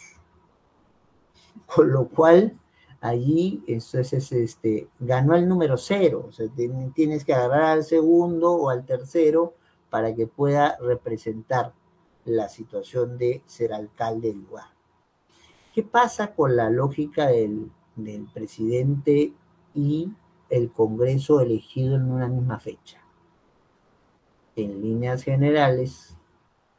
[1.66, 2.58] Con lo cual,
[3.00, 6.26] allí entonces, este, ganó el número cero.
[6.28, 6.46] O sea,
[6.94, 9.54] tienes que agarrar al segundo o al tercero
[9.88, 11.72] para que pueda representar
[12.24, 14.68] la situación de ser alcalde del lugar.
[15.74, 17.70] ¿Qué pasa con la lógica del
[18.32, 19.32] presidente
[19.74, 20.12] y
[20.48, 22.99] el Congreso elegido en una misma fecha?
[24.56, 26.16] En líneas generales,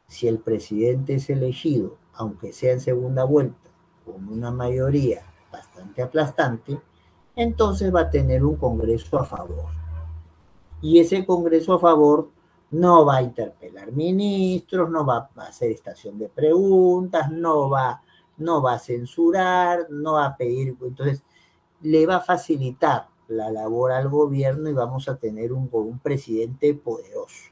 [0.08, 3.70] si el presidente es elegido aunque sea en segunda vuelta,
[4.04, 6.80] con una mayoría bastante aplastante,
[7.36, 9.66] entonces va a tener un Congreso a favor.
[10.80, 12.30] Y ese Congreso a favor
[12.70, 18.02] no va a interpelar ministros, no va a hacer estación de preguntas, no va,
[18.38, 21.22] no va a censurar, no va a pedir, entonces
[21.80, 26.74] le va a facilitar la labor al gobierno y vamos a tener un, un presidente
[26.74, 27.50] poderoso.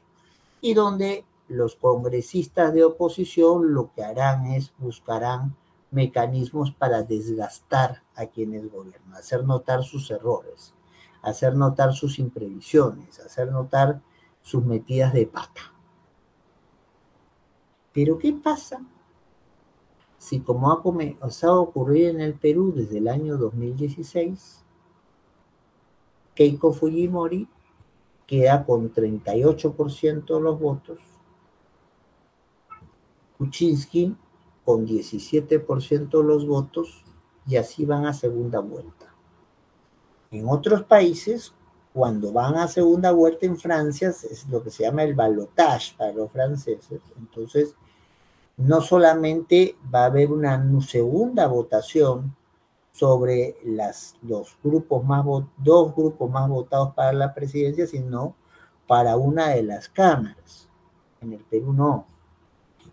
[0.61, 5.57] Y donde los congresistas de oposición lo que harán es buscarán
[5.89, 10.73] mecanismos para desgastar a quienes gobiernan, hacer notar sus errores,
[11.21, 14.01] hacer notar sus imprevisiones, hacer notar
[14.41, 15.73] sus metidas de pata.
[17.91, 18.81] Pero ¿qué pasa
[20.21, 24.63] si como ha comenzado a ocurrir en el Perú desde el año 2016,
[26.35, 27.49] Keiko Fujimori
[28.31, 30.99] queda con 38% de los votos,
[33.37, 34.15] Kuczynski
[34.63, 37.03] con 17% de los votos
[37.45, 39.13] y así van a segunda vuelta.
[40.31, 41.53] En otros países,
[41.91, 46.13] cuando van a segunda vuelta en Francia, es lo que se llama el balotage para
[46.13, 47.01] los franceses.
[47.17, 47.75] Entonces,
[48.55, 52.33] no solamente va a haber una segunda votación
[53.01, 55.25] sobre los grupos más,
[55.57, 58.35] dos grupos más votados para la presidencia, sino
[58.85, 60.69] para una de las cámaras.
[61.19, 62.05] En el Perú no.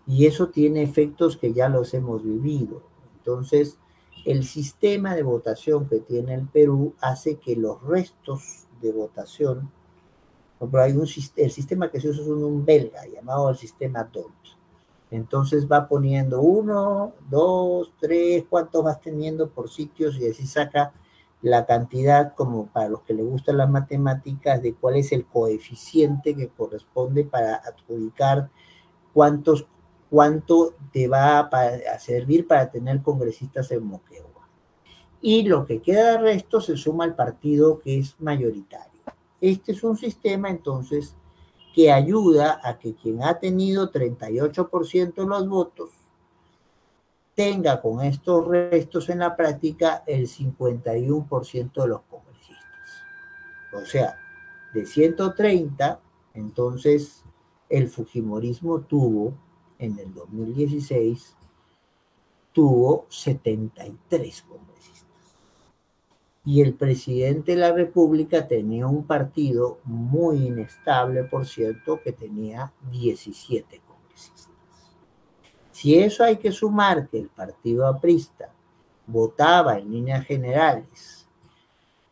[0.06, 2.80] Y eso tiene efectos que ya los hemos vivido.
[3.18, 3.76] Entonces,
[4.24, 9.70] el sistema de votación que tiene el Perú hace que los restos de votación,
[10.58, 11.06] por hay un,
[11.36, 14.57] el sistema que se usa es un belga llamado el sistema DONT.
[15.10, 20.92] Entonces va poniendo uno, dos, tres, cuántos vas teniendo por sitios y así saca
[21.40, 26.34] la cantidad, como para los que les gustan las matemáticas, de cuál es el coeficiente
[26.34, 28.50] que corresponde para adjudicar
[29.12, 29.66] cuántos,
[30.10, 34.48] cuánto te va a, servir para tener congresistas en Moquegua.
[35.20, 39.00] Y lo que queda de resto se suma al partido que es mayoritario.
[39.40, 41.16] Este es un sistema entonces
[41.78, 45.90] que ayuda a que quien ha tenido 38% de los votos
[47.36, 53.04] tenga con estos restos en la práctica el 51% de los congresistas.
[53.80, 54.18] O sea,
[54.74, 56.00] de 130,
[56.34, 57.22] entonces
[57.68, 59.34] el Fujimorismo tuvo
[59.78, 61.36] en el 2016
[62.52, 64.97] tuvo 73 congresistas.
[66.48, 72.72] Y el presidente de la República tenía un partido muy inestable, por cierto, que tenía
[72.90, 74.48] 17 congresistas.
[75.72, 78.50] Si eso hay que sumar que el partido aprista
[79.06, 81.28] votaba en líneas generales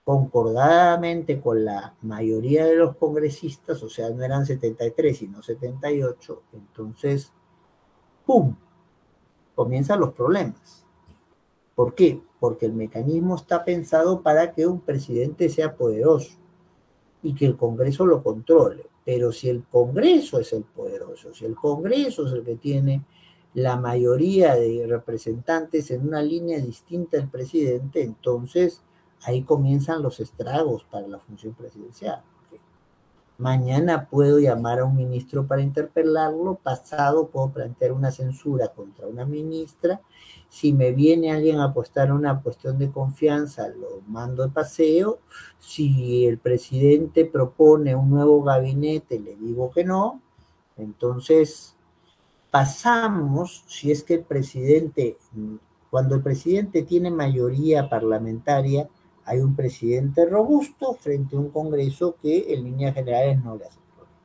[0.05, 7.33] concordadamente con la mayoría de los congresistas, o sea, no eran 73, sino 78, entonces
[8.27, 8.55] ¡pum!
[9.55, 10.86] Comienzan los problemas.
[11.77, 12.21] ¿Por qué?
[12.41, 16.33] Porque el mecanismo está pensado para que un presidente sea poderoso
[17.23, 18.87] y que el Congreso lo controle.
[19.05, 23.05] Pero si el Congreso es el poderoso, si el Congreso es el que tiene
[23.53, 28.83] la mayoría de representantes en una línea distinta al presidente, entonces
[29.23, 32.23] ahí comienzan los estragos para la función presidencial.
[33.39, 39.27] Mañana puedo llamar a un ministro para interpelarlo, pasado puedo plantear una censura contra una
[39.27, 40.01] ministra.
[40.49, 45.19] Si me viene alguien a apostar una cuestión de confianza, lo mando de paseo.
[45.59, 50.23] Si el presidente propone un nuevo gabinete, le digo que no.
[50.79, 51.77] Entonces,
[52.51, 55.19] pasamos, si es que el presidente,
[55.91, 58.89] cuando el presidente tiene mayoría parlamentaria,
[59.27, 63.81] hay un presidente robusto frente a un Congreso que en líneas generales no le hace
[63.95, 64.17] problema.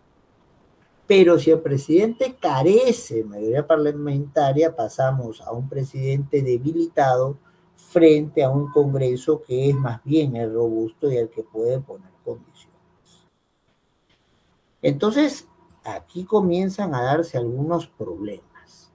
[1.07, 7.37] Pero si el presidente carece de mayoría parlamentaria, pasamos a un presidente debilitado
[7.75, 12.11] frente a un Congreso que es más bien el robusto y el que puede poner
[12.23, 12.69] condiciones.
[14.83, 15.47] Entonces,
[15.83, 18.91] aquí comienzan a darse algunos problemas.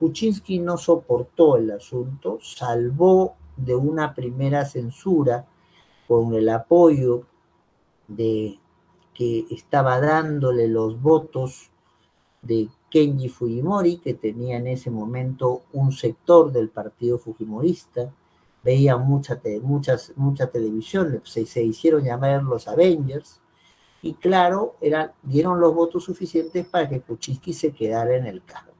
[0.00, 5.46] Kuczynski no soportó el asunto, salvó de una primera censura
[6.06, 7.22] con el apoyo
[8.08, 8.58] de
[9.14, 11.70] que estaba dándole los votos
[12.42, 18.12] de Kenji Fujimori, que tenía en ese momento un sector del partido fujimorista,
[18.62, 23.40] veía mucha, muchas, mucha televisión, se, se hicieron llamar los Avengers,
[24.02, 24.76] y claro,
[25.22, 28.75] dieron los votos suficientes para que Kuczynski se quedara en el cargo.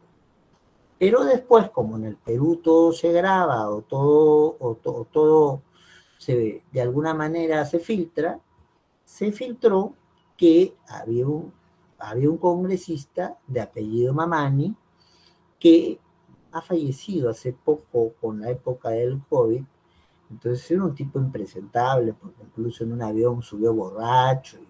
[0.98, 4.74] Pero después, como en el Perú todo se graba o todo, o
[5.10, 5.62] todo
[6.18, 8.40] se, de alguna manera se filtra,
[9.04, 9.94] se filtró
[10.36, 11.52] que había un,
[11.98, 14.74] había un congresista de apellido Mamani
[15.58, 15.98] que
[16.52, 19.62] ha fallecido hace poco con la época del COVID,
[20.30, 24.68] entonces era un tipo impresentable, porque incluso en un avión subió borracho y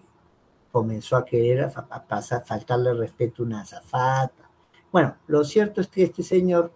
[0.71, 4.46] comenzó a querer a faltarle respeto a una azafata.
[4.91, 6.71] Bueno, lo cierto es que este señor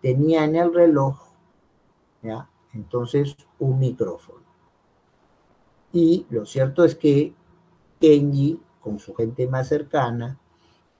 [0.00, 1.18] tenía en el reloj,
[2.22, 2.48] ¿ya?
[2.74, 4.44] Entonces, un micrófono.
[5.92, 7.32] Y lo cierto es que
[8.00, 10.38] Kenji, con su gente más cercana,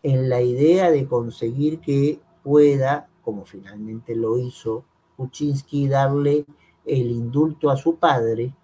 [0.03, 4.85] en la idea de conseguir que pueda, como finalmente lo hizo
[5.17, 6.47] Kuczynski, darle
[6.87, 8.55] el indulto a su padre,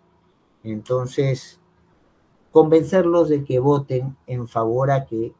[0.62, 1.60] entonces
[2.50, 5.34] convencerlos de que voten en favor a que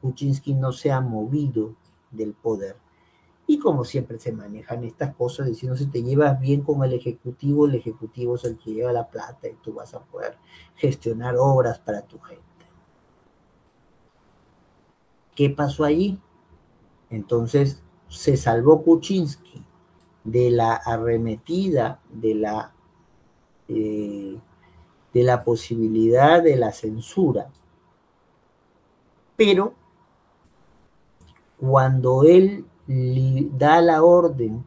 [0.00, 1.74] Kuczynski no sea movido
[2.10, 2.76] del poder.
[3.46, 7.66] Y como siempre se manejan estas cosas, diciendo si te llevas bien con el Ejecutivo,
[7.66, 10.36] el Ejecutivo es el que lleva la plata y tú vas a poder
[10.76, 12.42] gestionar obras para tu gente.
[15.34, 16.18] ¿Qué pasó allí?
[17.10, 19.64] Entonces se salvó Kuczynski
[20.24, 22.74] de la arremetida, de la,
[23.68, 24.36] eh,
[25.14, 27.50] de la posibilidad de la censura.
[29.36, 29.74] Pero
[31.58, 34.64] cuando él da la orden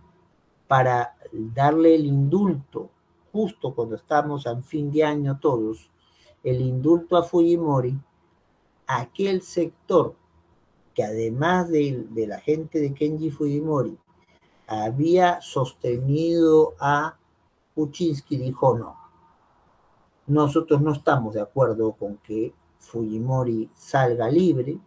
[0.67, 2.89] para darle el indulto,
[3.31, 5.89] justo cuando estamos a fin de año todos,
[6.43, 7.97] el indulto a Fujimori,
[8.87, 10.15] aquel sector
[10.93, 13.97] que además de, de la gente de Kenji Fujimori
[14.67, 17.17] había sostenido a
[17.75, 18.97] Kuczynski, dijo no.
[20.27, 24.77] Nosotros no estamos de acuerdo con que Fujimori salga libre,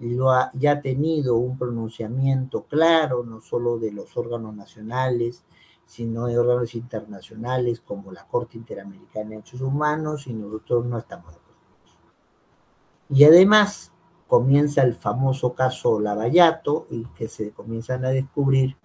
[0.00, 5.44] lo ha, ya ha tenido un pronunciamiento claro, no solo de los órganos nacionales,
[5.86, 11.32] sino de órganos internacionales como la Corte Interamericana de Derechos Humanos, y nosotros no estamos
[11.32, 11.58] de acuerdo.
[13.10, 13.92] Y además
[14.28, 18.76] comienza el famoso caso Lavallato, y que se comienzan a descubrir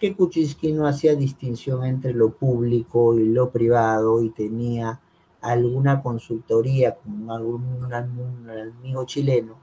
[0.00, 5.00] que Kuczynski no hacía distinción entre lo público y lo privado y tenía
[5.40, 9.61] alguna consultoría con algún un amigo chileno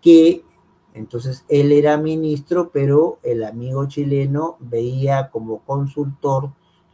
[0.00, 0.44] que
[0.94, 6.50] entonces él era ministro, pero el amigo chileno veía como consultor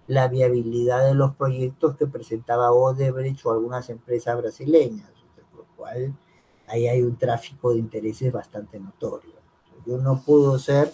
[0.06, 5.10] la viabilidad de los proyectos que presentaba Odebrecht o algunas empresas brasileñas,
[5.50, 6.14] por lo cual
[6.66, 9.32] ahí hay un tráfico de intereses bastante notorio.
[9.86, 10.92] Yo no puedo ser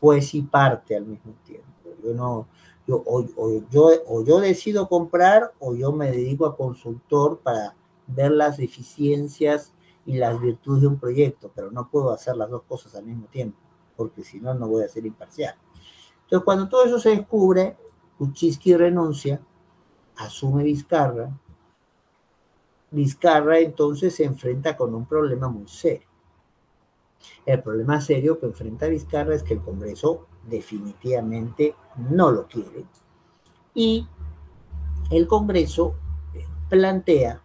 [0.00, 1.66] juez y parte al mismo tiempo.
[2.02, 2.46] Yo no,
[2.86, 3.24] yo, o,
[3.70, 7.74] yo, o yo decido comprar o yo me dedico a consultor para
[8.06, 9.72] ver las deficiencias
[10.06, 13.26] y las virtudes de un proyecto, pero no puedo hacer las dos cosas al mismo
[13.26, 13.58] tiempo,
[13.96, 15.54] porque si no, no voy a ser imparcial.
[16.24, 17.76] Entonces, cuando todo eso se descubre,
[18.18, 19.40] Kuczynski renuncia,
[20.16, 21.30] asume Vizcarra.
[22.90, 26.08] Vizcarra entonces se enfrenta con un problema muy serio.
[27.46, 32.84] El problema serio que enfrenta Vizcarra es que el Congreso definitivamente no lo quiere
[33.74, 34.06] y
[35.10, 35.94] el Congreso
[36.68, 37.42] plantea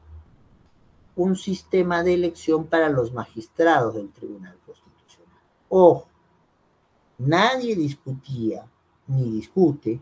[1.18, 5.42] un sistema de elección para los magistrados del Tribunal Constitucional.
[5.68, 6.08] Ojo,
[7.18, 8.66] nadie discutía
[9.08, 10.00] ni discute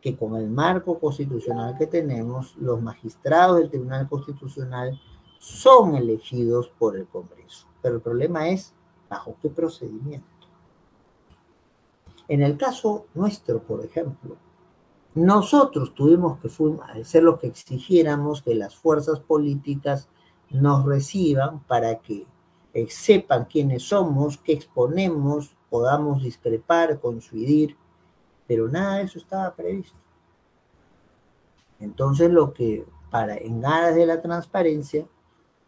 [0.00, 5.00] que con el marco constitucional que tenemos, los magistrados del Tribunal Constitucional
[5.38, 7.66] son elegidos por el Congreso.
[7.82, 8.74] Pero el problema es
[9.08, 10.26] bajo qué procedimiento.
[12.28, 14.36] En el caso nuestro, por ejemplo,
[15.14, 16.48] nosotros tuvimos que
[17.04, 20.08] ser los que exigiéramos que las fuerzas políticas
[20.50, 22.26] nos reciban para que
[22.74, 27.76] eh, sepan quiénes somos, qué exponemos, podamos discrepar, coincidir,
[28.46, 29.98] pero nada de eso estaba previsto.
[31.78, 35.06] Entonces lo que, para en aras de la transparencia,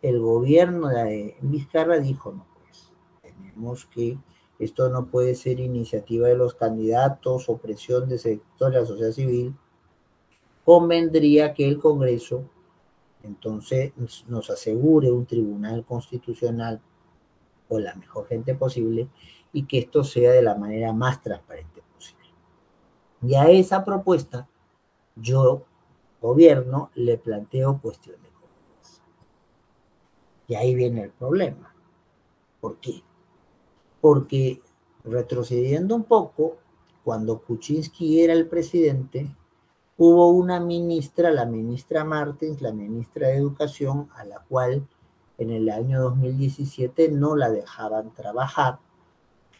[0.03, 2.91] el gobierno de Vizcarra dijo, no, pues
[3.23, 4.19] tenemos que,
[4.59, 9.13] esto no puede ser iniciativa de los candidatos o presión de sector de la sociedad
[9.13, 9.55] civil,
[10.65, 12.45] convendría que el Congreso
[13.23, 13.93] entonces
[14.29, 16.81] nos asegure un tribunal constitucional
[17.69, 19.09] o la mejor gente posible
[19.53, 22.29] y que esto sea de la manera más transparente posible.
[23.23, 24.49] Y a esa propuesta
[25.17, 25.65] yo,
[26.21, 28.23] gobierno, le planteo cuestiones.
[30.49, 31.75] Y ahí viene el problema.
[32.61, 33.03] ¿Por qué?
[34.01, 34.61] Porque
[35.05, 36.59] retrocediendo un poco,
[37.05, 39.35] cuando Kuczynski era el presidente,
[40.05, 44.85] hubo una ministra, la ministra Martins, la ministra de Educación, a la cual
[45.39, 48.81] en el año 2017 no la dejaban trabajar.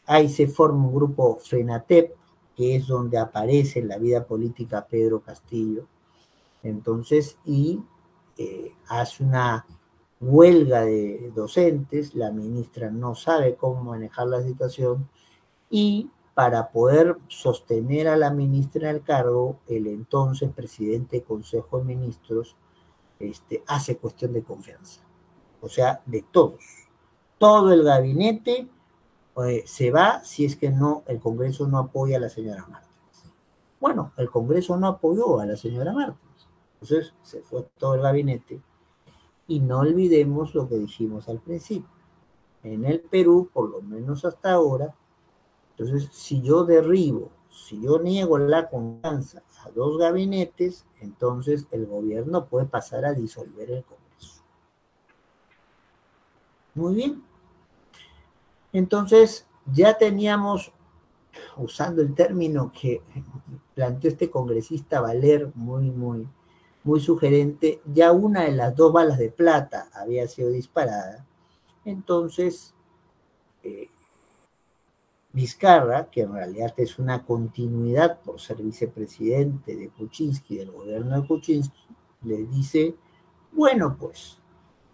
[0.05, 2.17] Ahí se forma un grupo FENATEP,
[2.57, 5.87] que es donde aparece en la vida política Pedro Castillo.
[6.65, 7.81] Entonces, y
[8.37, 9.65] eh, hace una
[10.21, 15.09] huelga de docentes, la ministra no sabe cómo manejar la situación
[15.71, 21.79] y para poder sostener a la ministra en el cargo, el entonces presidente del Consejo
[21.79, 22.57] de Ministros
[23.19, 25.03] este, hace cuestión de confianza.
[25.61, 26.63] O sea, de todos.
[27.39, 28.69] Todo el gabinete
[29.45, 33.33] eh, se va si es que no, el Congreso no apoya a la señora Martins.
[33.81, 36.49] Bueno, el Congreso no apoyó a la señora Martins.
[36.75, 38.61] Entonces se fue todo el gabinete.
[39.47, 41.91] Y no olvidemos lo que dijimos al principio.
[42.63, 44.95] En el Perú, por lo menos hasta ahora,
[45.83, 52.47] entonces, si yo derribo, si yo niego la confianza a dos gabinetes, entonces el gobierno
[52.47, 54.45] puede pasar a disolver el Congreso.
[56.75, 57.23] Muy bien.
[58.73, 60.73] Entonces, ya teníamos,
[61.57, 63.03] usando el término que
[63.75, 66.29] planteó este congresista Valer, muy, muy,
[66.85, 71.27] muy sugerente, ya una de las dos balas de plata había sido disparada.
[71.85, 72.75] Entonces,
[75.33, 81.27] Vizcarra, que en realidad es una continuidad por ser vicepresidente de Kuczynski, del gobierno de
[81.27, 81.87] Kuczynski,
[82.23, 82.95] le dice,
[83.53, 84.39] bueno, pues,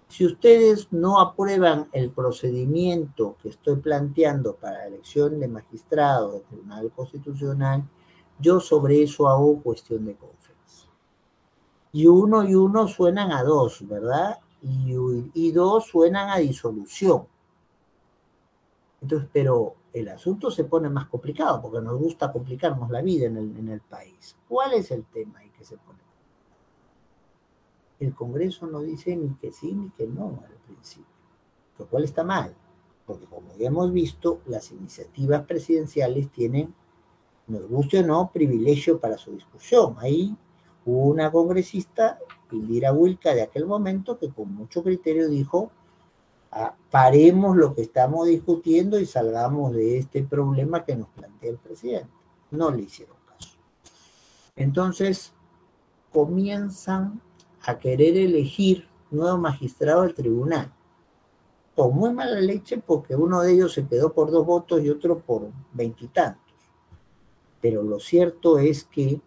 [0.07, 6.43] si ustedes no aprueban el procedimiento que estoy planteando para la elección de magistrado del
[6.45, 7.85] Tribunal Constitucional,
[8.39, 10.87] yo sobre eso hago cuestión de confianza.
[11.93, 14.39] Y uno y uno suenan a dos, ¿verdad?
[14.63, 14.95] Y,
[15.35, 17.27] y dos suenan a disolución.
[19.01, 23.37] Entonces, pero el asunto se pone más complicado porque nos gusta complicarnos la vida en
[23.37, 24.37] el, en el país.
[24.49, 25.99] ¿Cuál es el tema ahí que se pone?
[28.01, 31.07] El Congreso no dice ni que sí ni que no al principio,
[31.79, 32.55] lo cual está mal,
[33.07, 36.75] porque como ya hemos visto, las iniciativas presidenciales tienen,
[37.47, 39.97] nos guste o no, privilegio para su discusión.
[39.99, 40.37] Ahí
[40.85, 42.19] hubo una congresista,
[42.53, 45.73] Indira Wilka, de aquel momento, que con mucho criterio dijo,
[46.91, 52.09] paremos lo que estamos discutiendo y salgamos de este problema que nos plantea el presidente.
[52.51, 53.59] No le hicieron caso.
[54.57, 55.33] Entonces,
[56.13, 57.21] comienzan
[57.63, 60.73] a querer elegir nuevo magistrado del tribunal.
[61.75, 65.19] Con muy mala leche porque uno de ellos se quedó por dos votos y otro
[65.21, 66.43] por veintitantos.
[67.61, 69.21] Pero lo cierto es que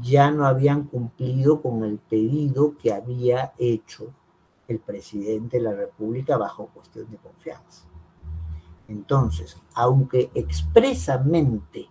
[0.00, 4.12] ya no habían cumplido con el pedido que había hecho
[4.68, 7.86] el presidente de la República bajo cuestión de confianza.
[8.86, 11.88] Entonces, aunque expresamente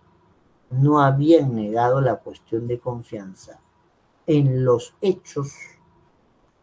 [0.70, 3.60] no habían negado la cuestión de confianza,
[4.26, 5.52] en los hechos,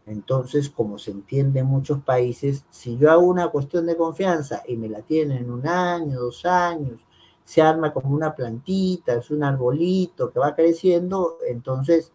[0.06, 4.76] entonces, como se entiende en muchos países, si yo hago una cuestión de confianza y
[4.76, 7.00] me la tienen en un año, dos años,
[7.44, 12.12] se arma como una plantita, es un arbolito que va creciendo, entonces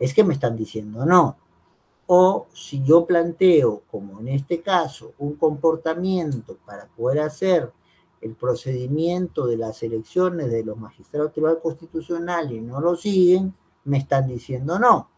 [0.00, 1.36] es que me están diciendo no.
[2.10, 7.70] O si yo planteo, como en este caso, un comportamiento para poder hacer
[8.22, 13.54] el procedimiento de las elecciones de los magistrados del Tribunal Constitucional y no lo siguen,
[13.84, 15.10] me están diciendo no.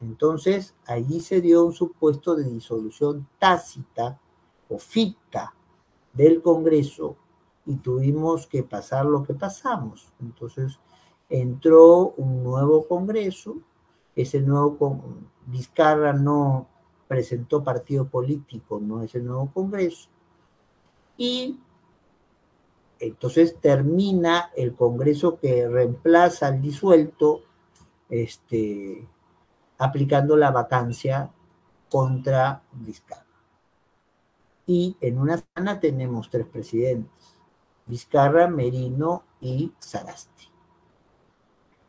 [0.00, 4.18] Entonces, allí se dio un supuesto de disolución tácita
[4.68, 5.52] o ficta
[6.12, 7.16] del Congreso
[7.66, 10.12] y tuvimos que pasar lo que pasamos.
[10.20, 10.78] Entonces,
[11.28, 13.56] entró un nuevo Congreso
[14.22, 15.02] ese nuevo
[15.46, 16.68] Vizcarra no
[17.08, 20.08] presentó partido político, no ese nuevo Congreso.
[21.16, 21.58] Y
[22.98, 27.42] entonces termina el Congreso que reemplaza al disuelto,
[28.08, 29.08] este,
[29.78, 31.32] aplicando la vacancia
[31.88, 33.26] contra Vizcarra.
[34.66, 37.38] Y en una semana tenemos tres presidentes,
[37.86, 40.49] Vizcarra, Merino y Sagasti.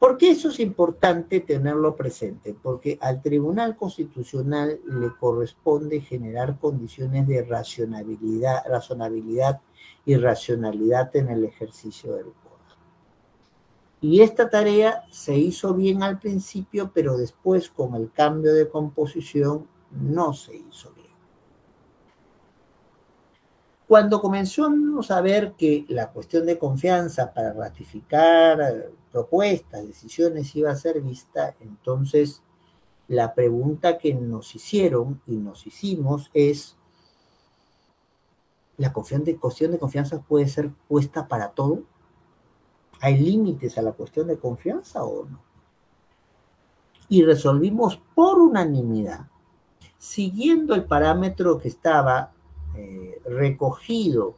[0.01, 2.55] ¿Por qué eso es importante tenerlo presente?
[2.59, 9.61] Porque al Tribunal Constitucional le corresponde generar condiciones de racionalidad, razonabilidad
[10.03, 12.77] y racionalidad en el ejercicio del poder.
[14.01, 19.67] Y esta tarea se hizo bien al principio, pero después con el cambio de composición
[19.91, 21.13] no se hizo bien.
[23.87, 30.75] Cuando comenzamos a ver que la cuestión de confianza para ratificar propuestas, decisiones iba a
[30.75, 32.41] ser vista, entonces
[33.07, 36.77] la pregunta que nos hicieron y nos hicimos es,
[38.77, 41.83] ¿la cuestión de, confianza puede ser puesta para todo?
[43.01, 45.41] ¿Hay límites a la cuestión de confianza o no?
[47.09, 49.27] Y resolvimos por unanimidad,
[49.97, 52.31] siguiendo el parámetro que estaba
[52.77, 54.35] eh, recogido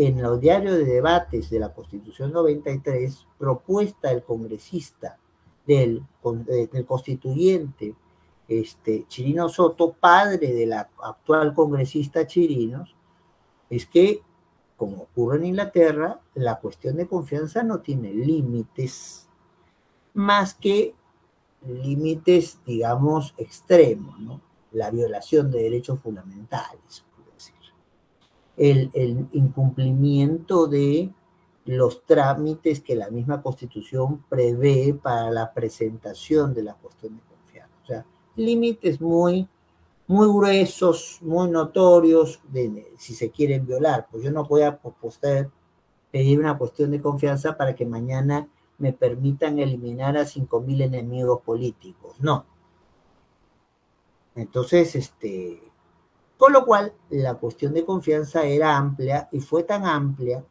[0.00, 5.18] en los diarios de debates de la Constitución 93, propuesta del congresista,
[5.66, 6.04] del,
[6.46, 7.96] eh, del constituyente
[8.46, 12.94] este, Chirino Soto, padre de la actual congresista Chirinos,
[13.68, 14.22] es que
[14.76, 19.28] como ocurre en Inglaterra, la cuestión de confianza no tiene límites
[20.14, 20.94] más que
[21.66, 24.40] límites, digamos, extremos, ¿no?
[24.70, 27.04] La violación de derechos fundamentales.
[28.58, 28.90] El,
[29.32, 31.12] incumplimiento de
[31.64, 37.74] los trámites que la misma Constitución prevé para la presentación de la cuestión de confianza.
[37.82, 38.06] O sea,
[38.36, 39.48] límites muy
[40.08, 44.08] muy gruesos, muy notorios, de, si se quieren violar.
[44.10, 44.80] Pues yo no voy a
[46.10, 48.48] pedir una cuestión de confianza para que mañana
[48.78, 52.16] me permitan eliminar a 5.000 enemigos políticos.
[52.20, 52.46] No.
[54.34, 55.60] Entonces, este,
[56.38, 60.44] con lo cual, la cuestión de confianza era amplia y fue tan amplia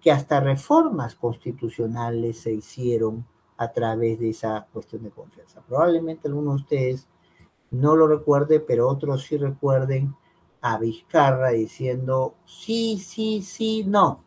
[0.00, 3.26] que hasta reformas constitucionales se hicieron
[3.56, 5.60] a través de esa cuestión de confianza.
[5.66, 7.08] Probablemente algunos de ustedes
[7.72, 10.14] no lo recuerde, pero otros sí recuerden
[10.60, 14.24] a Vizcarra diciendo sí, sí, sí, no.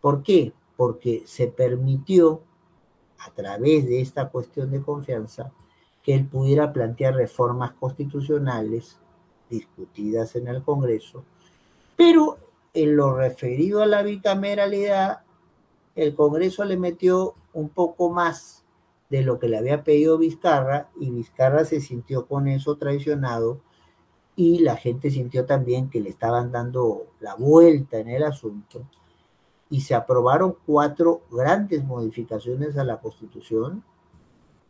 [0.00, 0.54] ¿Por qué?
[0.76, 2.42] Porque se permitió
[3.18, 5.52] a través de esta cuestión de confianza
[6.02, 8.98] que él pudiera plantear reformas constitucionales
[9.50, 11.24] discutidas en el Congreso,
[11.96, 12.38] pero
[12.72, 15.22] en lo referido a la bicameralidad,
[15.94, 18.64] el Congreso le metió un poco más
[19.10, 23.60] de lo que le había pedido Vizcarra y Vizcarra se sintió con eso traicionado
[24.36, 28.86] y la gente sintió también que le estaban dando la vuelta en el asunto
[29.68, 33.84] y se aprobaron cuatro grandes modificaciones a la Constitución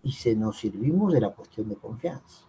[0.03, 2.45] y se nos sirvimos de la cuestión de confianza.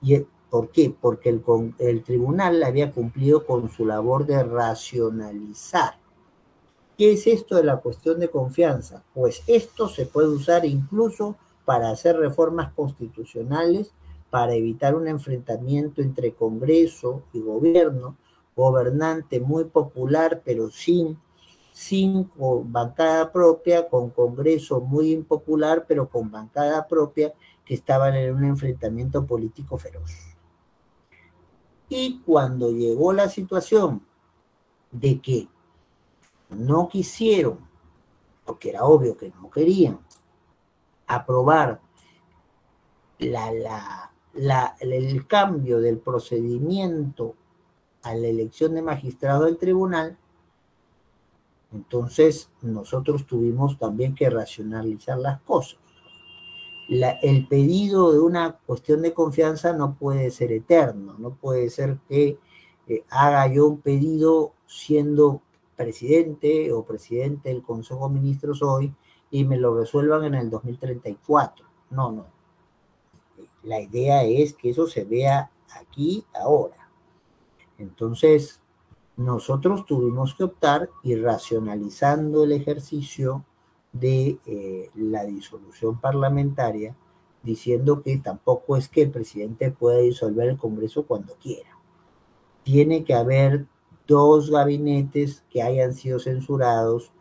[0.00, 0.94] ¿Y por qué?
[0.98, 6.00] Porque el, tribunal había cumplido con su labor de racionalizar
[7.00, 9.02] ¿Qué es esto de la cuestión de confianza?
[9.14, 11.34] Pues esto se puede usar incluso
[11.64, 13.94] para hacer reformas constitucionales,
[14.28, 18.18] para evitar un enfrentamiento entre Congreso y gobierno,
[18.54, 21.18] gobernante muy popular, pero sin,
[21.72, 22.30] sin
[22.64, 27.32] bancada propia, con Congreso muy impopular, pero con bancada propia,
[27.64, 30.29] que estaban en un enfrentamiento político feroz.
[31.90, 34.06] Y cuando llegó la situación
[34.92, 35.48] de que
[36.48, 37.58] no quisieron,
[38.44, 39.98] porque era obvio que no querían,
[41.08, 41.80] aprobar
[43.18, 43.66] el
[45.26, 47.34] cambio del procedimiento
[48.02, 50.16] a la elección de magistrado del tribunal,
[51.72, 55.80] entonces nosotros tuvimos también que racionalizar las cosas.
[56.90, 62.38] El pedido de una cuestión de confianza no puede ser eterno, no puede ser que
[62.88, 65.40] eh, haga yo un pedido siendo
[65.76, 68.92] presidente o presidente del Consejo de Ministros hoy
[69.30, 71.64] y me lo resuelvan en el 2034.
[71.90, 72.26] No, no.
[73.62, 76.90] La idea es que eso se vea aquí, ahora.
[77.78, 78.60] Entonces,
[79.16, 83.44] nosotros tuvimos que optar y racionalizando el ejercicio
[83.92, 86.96] de eh, la disolución parlamentaria,
[87.42, 91.70] diciendo que tampoco es que el presidente pueda disolver el Congreso cuando quiera.
[92.62, 93.66] Tiene que haber
[94.06, 97.12] dos gabinetes que hayan sido censurados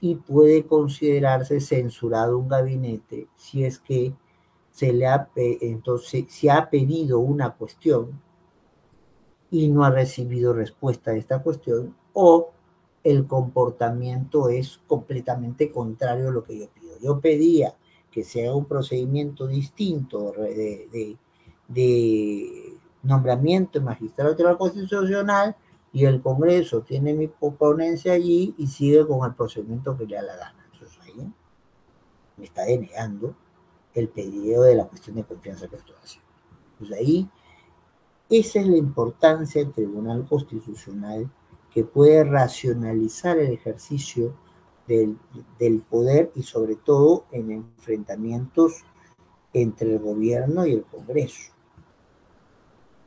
[0.00, 4.14] y puede considerarse censurado un gabinete si es que
[4.70, 8.20] se le ha, entonces, se ha pedido una cuestión
[9.50, 12.52] y no ha recibido respuesta a esta cuestión o
[13.10, 16.98] el comportamiento es completamente contrario a lo que yo pido.
[17.00, 17.74] Yo pedía
[18.10, 21.16] que se haga un procedimiento distinto de,
[23.02, 25.56] nombramiento de magistrado de la Constitucional
[25.92, 30.22] y el Congreso tiene mi ponencia allí y sigue con el procedimiento que le da
[30.22, 30.66] la gana.
[30.72, 31.32] Entonces ahí
[32.36, 33.34] me está denegando
[33.94, 36.28] el pedido de la cuestión de confianza que estoy haciendo.
[36.78, 37.28] Pues ahí,
[38.28, 41.30] esa es la importancia del Tribunal Constitucional
[41.78, 44.34] que puede racionalizar el ejercicio
[44.88, 45.16] del,
[45.60, 48.82] del poder y sobre todo en enfrentamientos
[49.52, 51.52] entre el gobierno y el Congreso.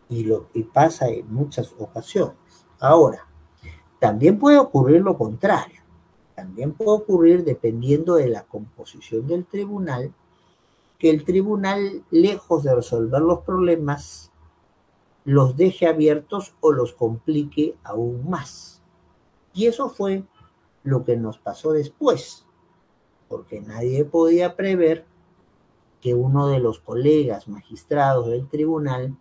[0.07, 2.37] Y, lo, y pasa en muchas ocasiones.
[2.79, 3.27] Ahora,
[3.99, 5.81] también puede ocurrir lo contrario.
[6.33, 10.13] También puede ocurrir, dependiendo de la composición del tribunal,
[10.97, 14.30] que el tribunal, lejos de resolver los problemas,
[15.23, 18.81] los deje abiertos o los complique aún más.
[19.53, 20.23] Y eso fue
[20.83, 22.45] lo que nos pasó después,
[23.27, 25.05] porque nadie podía prever
[25.99, 29.15] que uno de los colegas magistrados del tribunal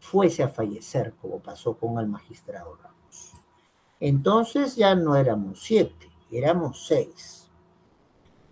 [0.00, 3.32] fuese a fallecer, como pasó con el magistrado Ramos.
[4.00, 7.48] Entonces ya no éramos siete, éramos seis.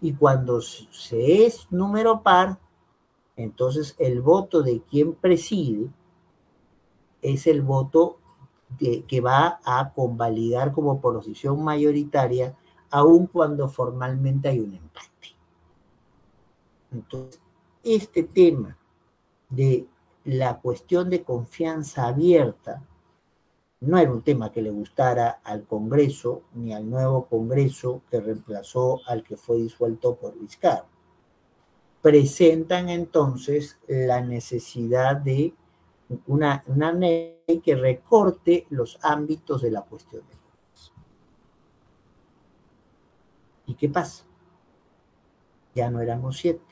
[0.00, 2.58] Y cuando se es número par,
[3.36, 5.88] entonces el voto de quien preside
[7.32, 8.18] es el voto
[8.78, 12.56] que va a convalidar como posición mayoritaria,
[12.90, 15.36] aun cuando formalmente hay un empate.
[16.92, 17.40] Entonces,
[17.82, 18.76] este tema
[19.48, 19.86] de
[20.24, 22.82] la cuestión de confianza abierta
[23.80, 29.00] no era un tema que le gustara al Congreso ni al nuevo Congreso que reemplazó
[29.06, 30.86] al que fue disuelto por Vizcarra.
[32.02, 35.54] Presentan entonces la necesidad de
[36.26, 40.36] una, una ley que recorte los ámbitos de la cuestión de
[43.68, 44.24] ¿Y qué pasa?
[45.74, 46.64] Ya no éramos siete,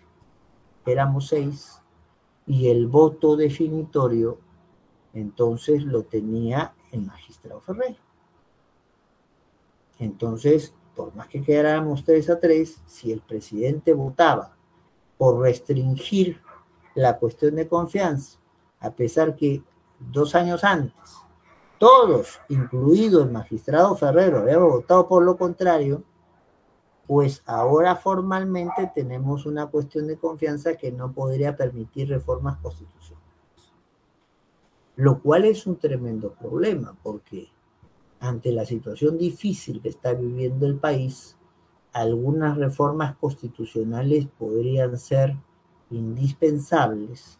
[0.86, 1.82] éramos seis,
[2.46, 4.38] y el voto definitorio
[5.12, 7.96] entonces lo tenía el magistrado Ferrer.
[9.98, 14.56] Entonces, por más que quedáramos tres a tres, si el presidente votaba
[15.16, 16.40] por restringir
[16.94, 18.38] la cuestión de confianza,
[18.84, 19.62] a pesar que
[19.98, 21.24] dos años antes
[21.78, 26.02] todos, incluido el magistrado Ferrero, habíamos votado por lo contrario,
[27.06, 33.24] pues ahora formalmente tenemos una cuestión de confianza que no podría permitir reformas constitucionales.
[34.96, 37.48] Lo cual es un tremendo problema, porque
[38.20, 41.36] ante la situación difícil que está viviendo el país,
[41.92, 45.36] algunas reformas constitucionales podrían ser
[45.90, 47.38] indispensables,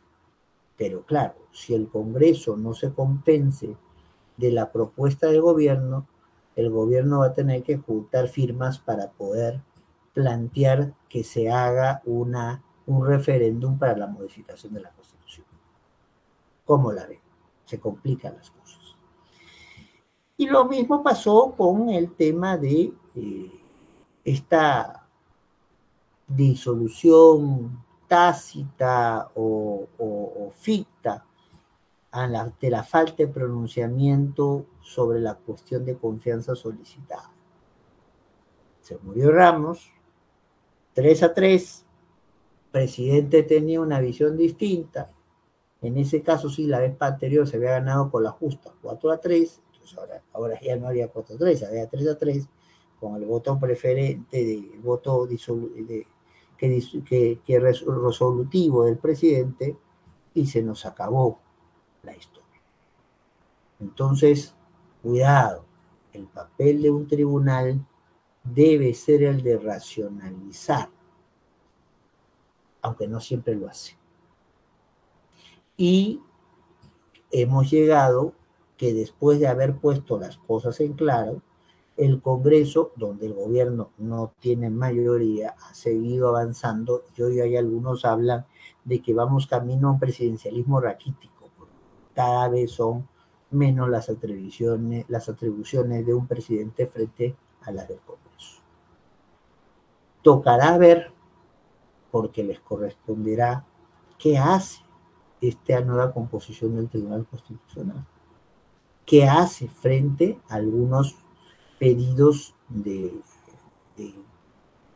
[0.76, 3.76] pero claro, si el Congreso no se compense
[4.36, 6.06] de la propuesta del gobierno,
[6.56, 9.60] el gobierno va a tener que juntar firmas para poder
[10.12, 15.46] plantear que se haga una, un referéndum para la modificación de la Constitución.
[16.64, 17.20] ¿Cómo la ven?
[17.64, 18.96] Se complican las cosas.
[20.36, 23.50] Y lo mismo pasó con el tema de eh,
[24.24, 25.06] esta
[26.26, 27.83] disolución
[28.14, 31.26] tácita o, o ficta
[32.60, 37.32] de la falta de pronunciamiento sobre la cuestión de confianza solicitada.
[38.82, 39.90] Se murió Ramos,
[40.92, 41.84] 3 a 3,
[42.70, 45.10] presidente tenía una visión distinta,
[45.82, 49.18] en ese caso sí, la vez anterior se había ganado con la justa 4 a
[49.18, 52.48] 3, entonces ahora, ahora ya no había 4 a 3, había 3 a 3,
[53.00, 56.06] con el voto preferente, el voto de,
[56.56, 59.76] que, resolutivo del presidente,
[60.34, 61.38] y se nos acabó
[62.02, 62.60] la historia.
[63.80, 64.54] Entonces,
[65.02, 65.64] cuidado,
[66.12, 67.86] el papel de un tribunal
[68.42, 70.90] debe ser el de racionalizar,
[72.82, 73.96] aunque no siempre lo hace.
[75.76, 76.20] Y
[77.30, 78.32] hemos llegado
[78.76, 81.42] que después de haber puesto las cosas en claro,
[81.96, 88.04] el Congreso, donde el gobierno no tiene mayoría, ha seguido avanzando y hoy hay algunos
[88.04, 88.46] hablan
[88.84, 91.34] de que vamos camino a un presidencialismo raquítico
[92.14, 93.06] cada vez son
[93.50, 98.62] menos las atribuciones, las atribuciones de un presidente frente a las del Congreso.
[100.22, 101.12] Tocará ver,
[102.10, 103.66] porque les corresponderá,
[104.18, 104.82] qué hace
[105.40, 108.06] esta nueva composición del Tribunal Constitucional.
[109.04, 111.16] ¿Qué hace frente a algunos
[111.78, 113.12] pedidos de,
[113.96, 114.14] de,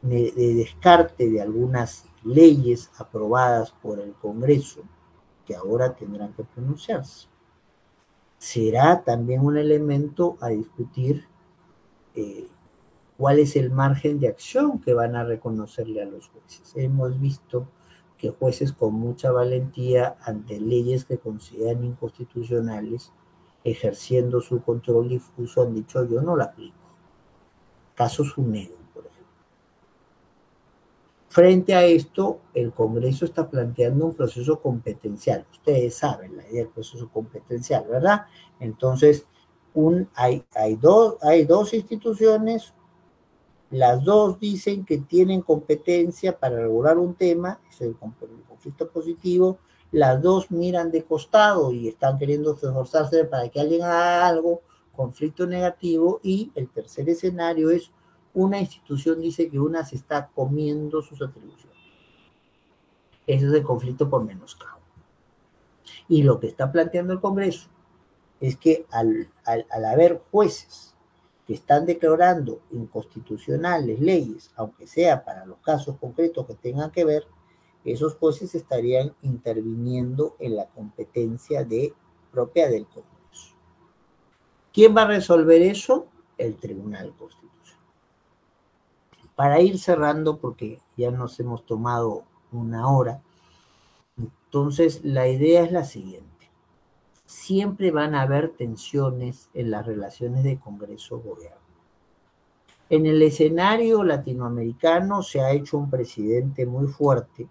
[0.03, 4.83] de descarte de algunas leyes aprobadas por el Congreso?
[5.49, 7.27] que ahora tendrán que pronunciarse.
[8.37, 11.25] Será también un elemento a discutir
[12.15, 12.47] eh,
[13.17, 16.75] cuál es el margen de acción que van a reconocerle a los jueces.
[16.77, 17.67] Hemos visto
[18.19, 23.11] que jueces con mucha valentía ante leyes que consideran inconstitucionales,
[23.71, 26.77] ejerciendo su control difuso, han dicho yo no la aplico.
[27.95, 28.79] Caso Sunedo.
[31.31, 35.47] Frente a esto, el Congreso está planteando un proceso competencial.
[35.53, 38.27] Ustedes saben la idea del proceso competencial, ¿verdad?
[38.59, 39.27] Entonces,
[39.75, 42.73] un, hay, hay, dos, hay dos instituciones,
[43.71, 49.59] las dos dicen que tienen competencia para regular un tema, es el conflicto positivo,
[49.91, 54.63] las dos miran de costado y están queriendo esforzarse para que alguien haga algo,
[54.95, 57.91] conflicto negativo, y el tercer escenario es
[58.35, 61.77] una institución dice que una se está comiendo sus atribuciones.
[63.27, 64.79] Ese es el conflicto por menoscabo.
[66.09, 67.69] Y lo que está planteando el Congreso
[68.41, 70.95] es que al, al haber jueces
[71.47, 77.27] que están declarando inconstitucionales leyes, aunque sea para los casos concretos que tengan que ver,
[77.93, 81.95] esos jueces estarían interviniendo en la competencia de,
[82.31, 83.57] propia del Congreso.
[84.73, 86.07] ¿Quién va a resolver eso?
[86.37, 87.49] El Tribunal Constitucional.
[89.35, 93.23] Para ir cerrando, porque ya nos hemos tomado una hora,
[94.17, 96.27] entonces la idea es la siguiente.
[97.27, 101.59] siempre van a haber tensiones en las relaciones de Congreso-Gobierno.
[102.89, 107.47] En el escenario latinoamericano se ha hecho un presidente muy fuerte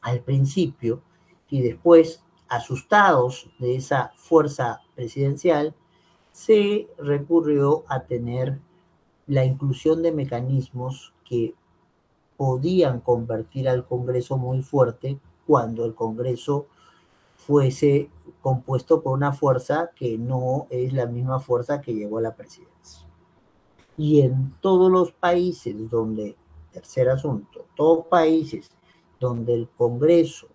[0.00, 1.02] al principio
[1.48, 5.74] y después, asustados de esa fuerza presidencial,
[6.32, 8.60] se recurrió a tener
[9.26, 11.54] la inclusión de mecanismos que
[12.36, 16.66] podían convertir al Congreso muy fuerte cuando el Congreso
[17.36, 22.34] fuese compuesto por una fuerza que no es la misma fuerza que llegó a la
[22.34, 23.06] presidencia.
[23.96, 26.36] Y en todos los países donde,
[26.72, 28.70] tercer asunto, todos países
[29.20, 30.48] donde el Congreso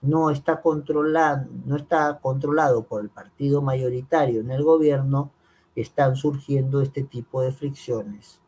[0.00, 5.32] no está, controlado, no está controlado por el partido mayoritario en el gobierno,
[5.74, 8.40] están surgiendo este tipo de fricciones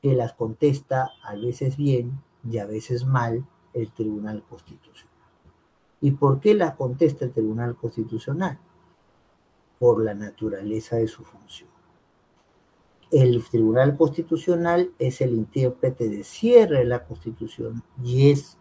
[0.00, 5.14] que las contesta a veces bien y a veces mal el Tribunal Constitucional.
[6.00, 8.58] ¿Y por qué las contesta el Tribunal Constitucional?
[9.78, 11.68] Por la naturaleza de su función.
[13.10, 18.58] El Tribunal Constitucional es el intérprete de cierre de la Constitución y es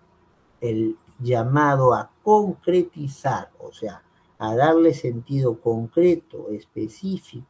[0.62, 4.04] el llamado a concretizar, o sea,
[4.40, 7.48] a darle sentido concreto, específico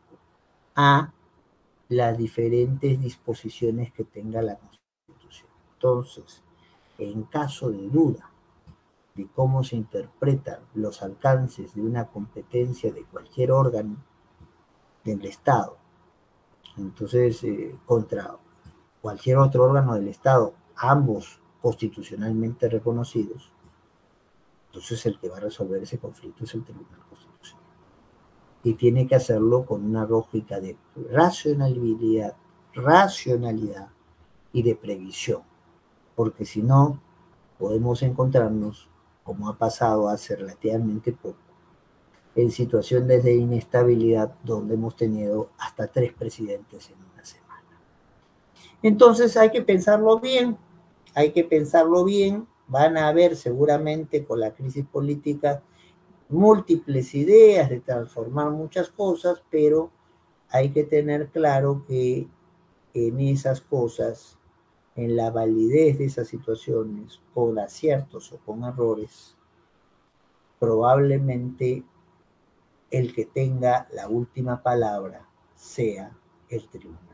[0.75, 1.11] a
[1.89, 5.49] las diferentes disposiciones que tenga la Constitución.
[5.73, 6.43] Entonces,
[6.97, 8.31] en caso de duda
[9.15, 13.97] de cómo se interpretan los alcances de una competencia de cualquier órgano
[15.03, 15.77] del Estado,
[16.77, 18.37] entonces, eh, contra
[19.01, 23.51] cualquier otro órgano del Estado, ambos constitucionalmente reconocidos,
[24.67, 27.65] entonces el que va a resolver ese conflicto es el Tribunal Constitucional.
[28.63, 30.77] Y tiene que hacerlo con una lógica de
[31.11, 32.35] racionalidad,
[32.73, 33.89] racionalidad
[34.53, 35.41] y de previsión,
[36.15, 37.01] porque si no,
[37.57, 38.87] podemos encontrarnos,
[39.23, 41.37] como ha pasado hace relativamente poco,
[42.35, 47.81] en situaciones de inestabilidad donde hemos tenido hasta tres presidentes en una semana.
[48.83, 50.55] Entonces hay que pensarlo bien,
[51.17, 55.63] hay que pensarlo bien, van a haber seguramente con la crisis política
[56.29, 59.89] múltiples ideas de transformar muchas cosas, pero
[60.49, 62.27] hay que tener claro que
[62.93, 64.37] en esas cosas,
[64.95, 69.35] en la validez de esas situaciones, con aciertos o con errores,
[70.59, 71.83] probablemente
[72.91, 76.15] el que tenga la última palabra sea
[76.49, 77.06] el Tribunal.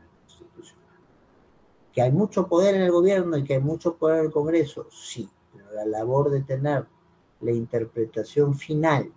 [1.94, 4.86] Que hay mucho poder en el gobierno y que hay mucho poder en el Congreso,
[4.90, 6.86] sí, pero la labor de tener
[7.40, 9.12] la interpretación final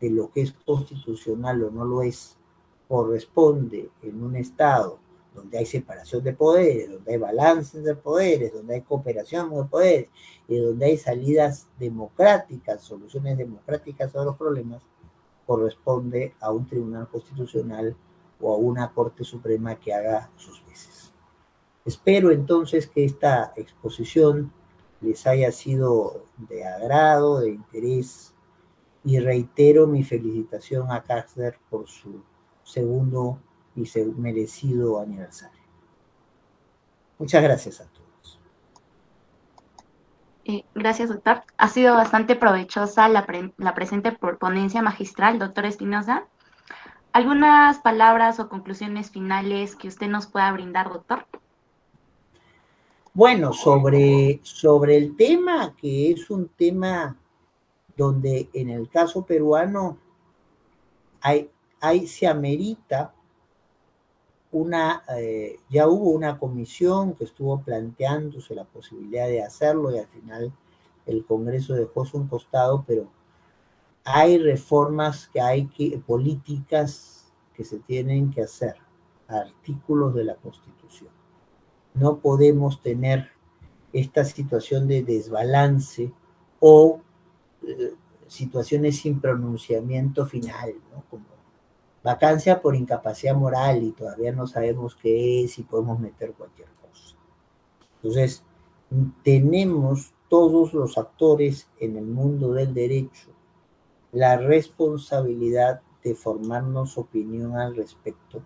[0.00, 2.36] de lo que es constitucional o no lo es,
[2.88, 4.98] corresponde en un Estado
[5.34, 10.08] donde hay separación de poderes, donde hay balance de poderes, donde hay cooperación de poderes
[10.48, 14.82] y donde hay salidas democráticas, soluciones democráticas a los problemas,
[15.46, 17.96] corresponde a un tribunal constitucional
[18.40, 20.87] o a una Corte Suprema que haga sus veces.
[21.88, 24.52] Espero entonces que esta exposición
[25.00, 28.34] les haya sido de agrado, de interés,
[29.04, 32.22] y reitero mi felicitación a Kastner por su
[32.62, 33.38] segundo
[33.74, 35.62] y merecido aniversario.
[37.18, 38.38] Muchas gracias a todos.
[40.44, 41.42] Eh, gracias, doctor.
[41.56, 43.26] Ha sido bastante provechosa la,
[43.56, 46.26] la presente ponencia magistral, doctor Espinosa.
[47.12, 51.24] ¿Algunas palabras o conclusiones finales que usted nos pueda brindar, doctor?
[53.18, 57.18] Bueno, sobre, sobre el tema, que es un tema
[57.96, 59.98] donde en el caso peruano
[61.20, 61.50] hay,
[61.80, 63.12] hay se amerita
[64.52, 70.06] una, eh, ya hubo una comisión que estuvo planteándose la posibilidad de hacerlo y al
[70.06, 70.52] final
[71.04, 73.08] el Congreso dejó su un costado, pero
[74.04, 78.76] hay reformas que hay que, políticas que se tienen que hacer,
[79.26, 81.17] artículos de la Constitución.
[81.98, 83.30] No podemos tener
[83.92, 86.12] esta situación de desbalance
[86.60, 87.00] o
[87.66, 87.94] eh,
[88.26, 91.04] situaciones sin pronunciamiento final, ¿no?
[91.08, 91.24] Como
[92.02, 97.16] vacancia por incapacidad moral y todavía no sabemos qué es y podemos meter cualquier cosa.
[97.96, 98.44] Entonces,
[99.22, 103.30] tenemos todos los actores en el mundo del derecho
[104.12, 108.42] la responsabilidad de formarnos opinión al respecto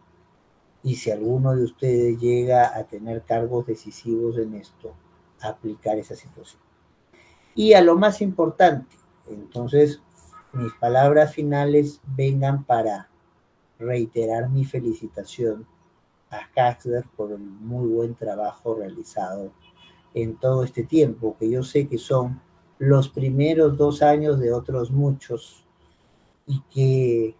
[0.83, 4.95] y si alguno de ustedes llega a tener cargos decisivos en esto,
[5.41, 6.61] aplicar esa situación.
[7.55, 8.97] Y a lo más importante,
[9.28, 10.01] entonces,
[10.53, 13.09] mis palabras finales vengan para
[13.78, 15.66] reiterar mi felicitación
[16.30, 19.53] a Kaxler por el muy buen trabajo realizado
[20.14, 22.41] en todo este tiempo, que yo sé que son
[22.78, 25.64] los primeros dos años de otros muchos
[26.47, 27.37] y que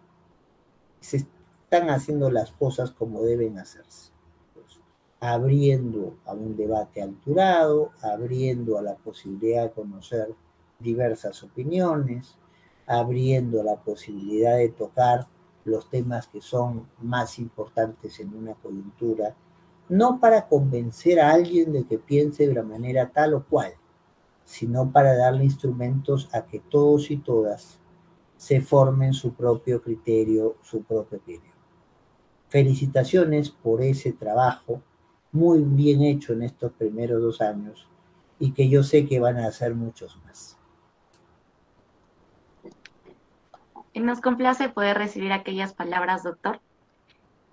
[0.99, 1.27] se
[1.73, 4.11] están haciendo las cosas como deben hacerse.
[4.53, 4.79] Pues,
[5.19, 10.35] abriendo a un debate alturado, abriendo a la posibilidad de conocer
[10.77, 12.37] diversas opiniones,
[12.85, 15.25] abriendo la posibilidad de tocar
[15.65, 19.35] los temas que son más importantes en una coyuntura,
[19.89, 23.73] no para convencer a alguien de que piense de la manera tal o cual,
[24.45, 27.79] sino para darle instrumentos a que todos y todas
[28.37, 31.52] se formen su propio criterio, su propio opinión.
[32.53, 34.83] Felicitaciones por ese trabajo
[35.31, 37.87] muy bien hecho en estos primeros dos años
[38.37, 40.55] y que yo sé que van a hacer muchos más.
[43.95, 46.61] Nos complace poder recibir aquellas palabras, doctor.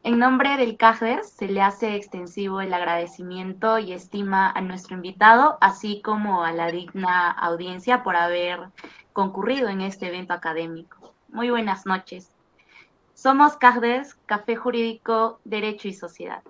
[0.03, 5.57] En nombre del CAGDER se le hace extensivo el agradecimiento y estima a nuestro invitado,
[5.62, 8.68] así como a la digna audiencia por haber
[9.14, 11.14] concurrido en este evento académico.
[11.30, 12.34] Muy buenas noches.
[13.20, 16.42] Somos CAGDES, Café Jurídico, Derecho y Sociedad.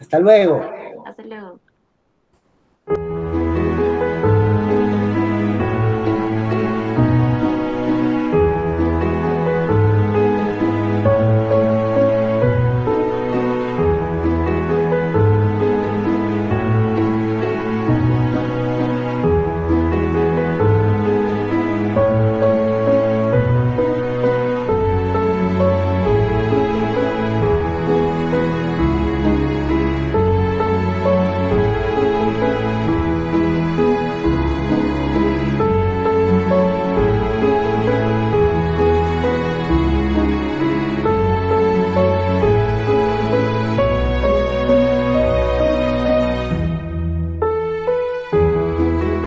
[0.00, 0.68] Hasta luego.
[1.06, 1.60] Hasta luego.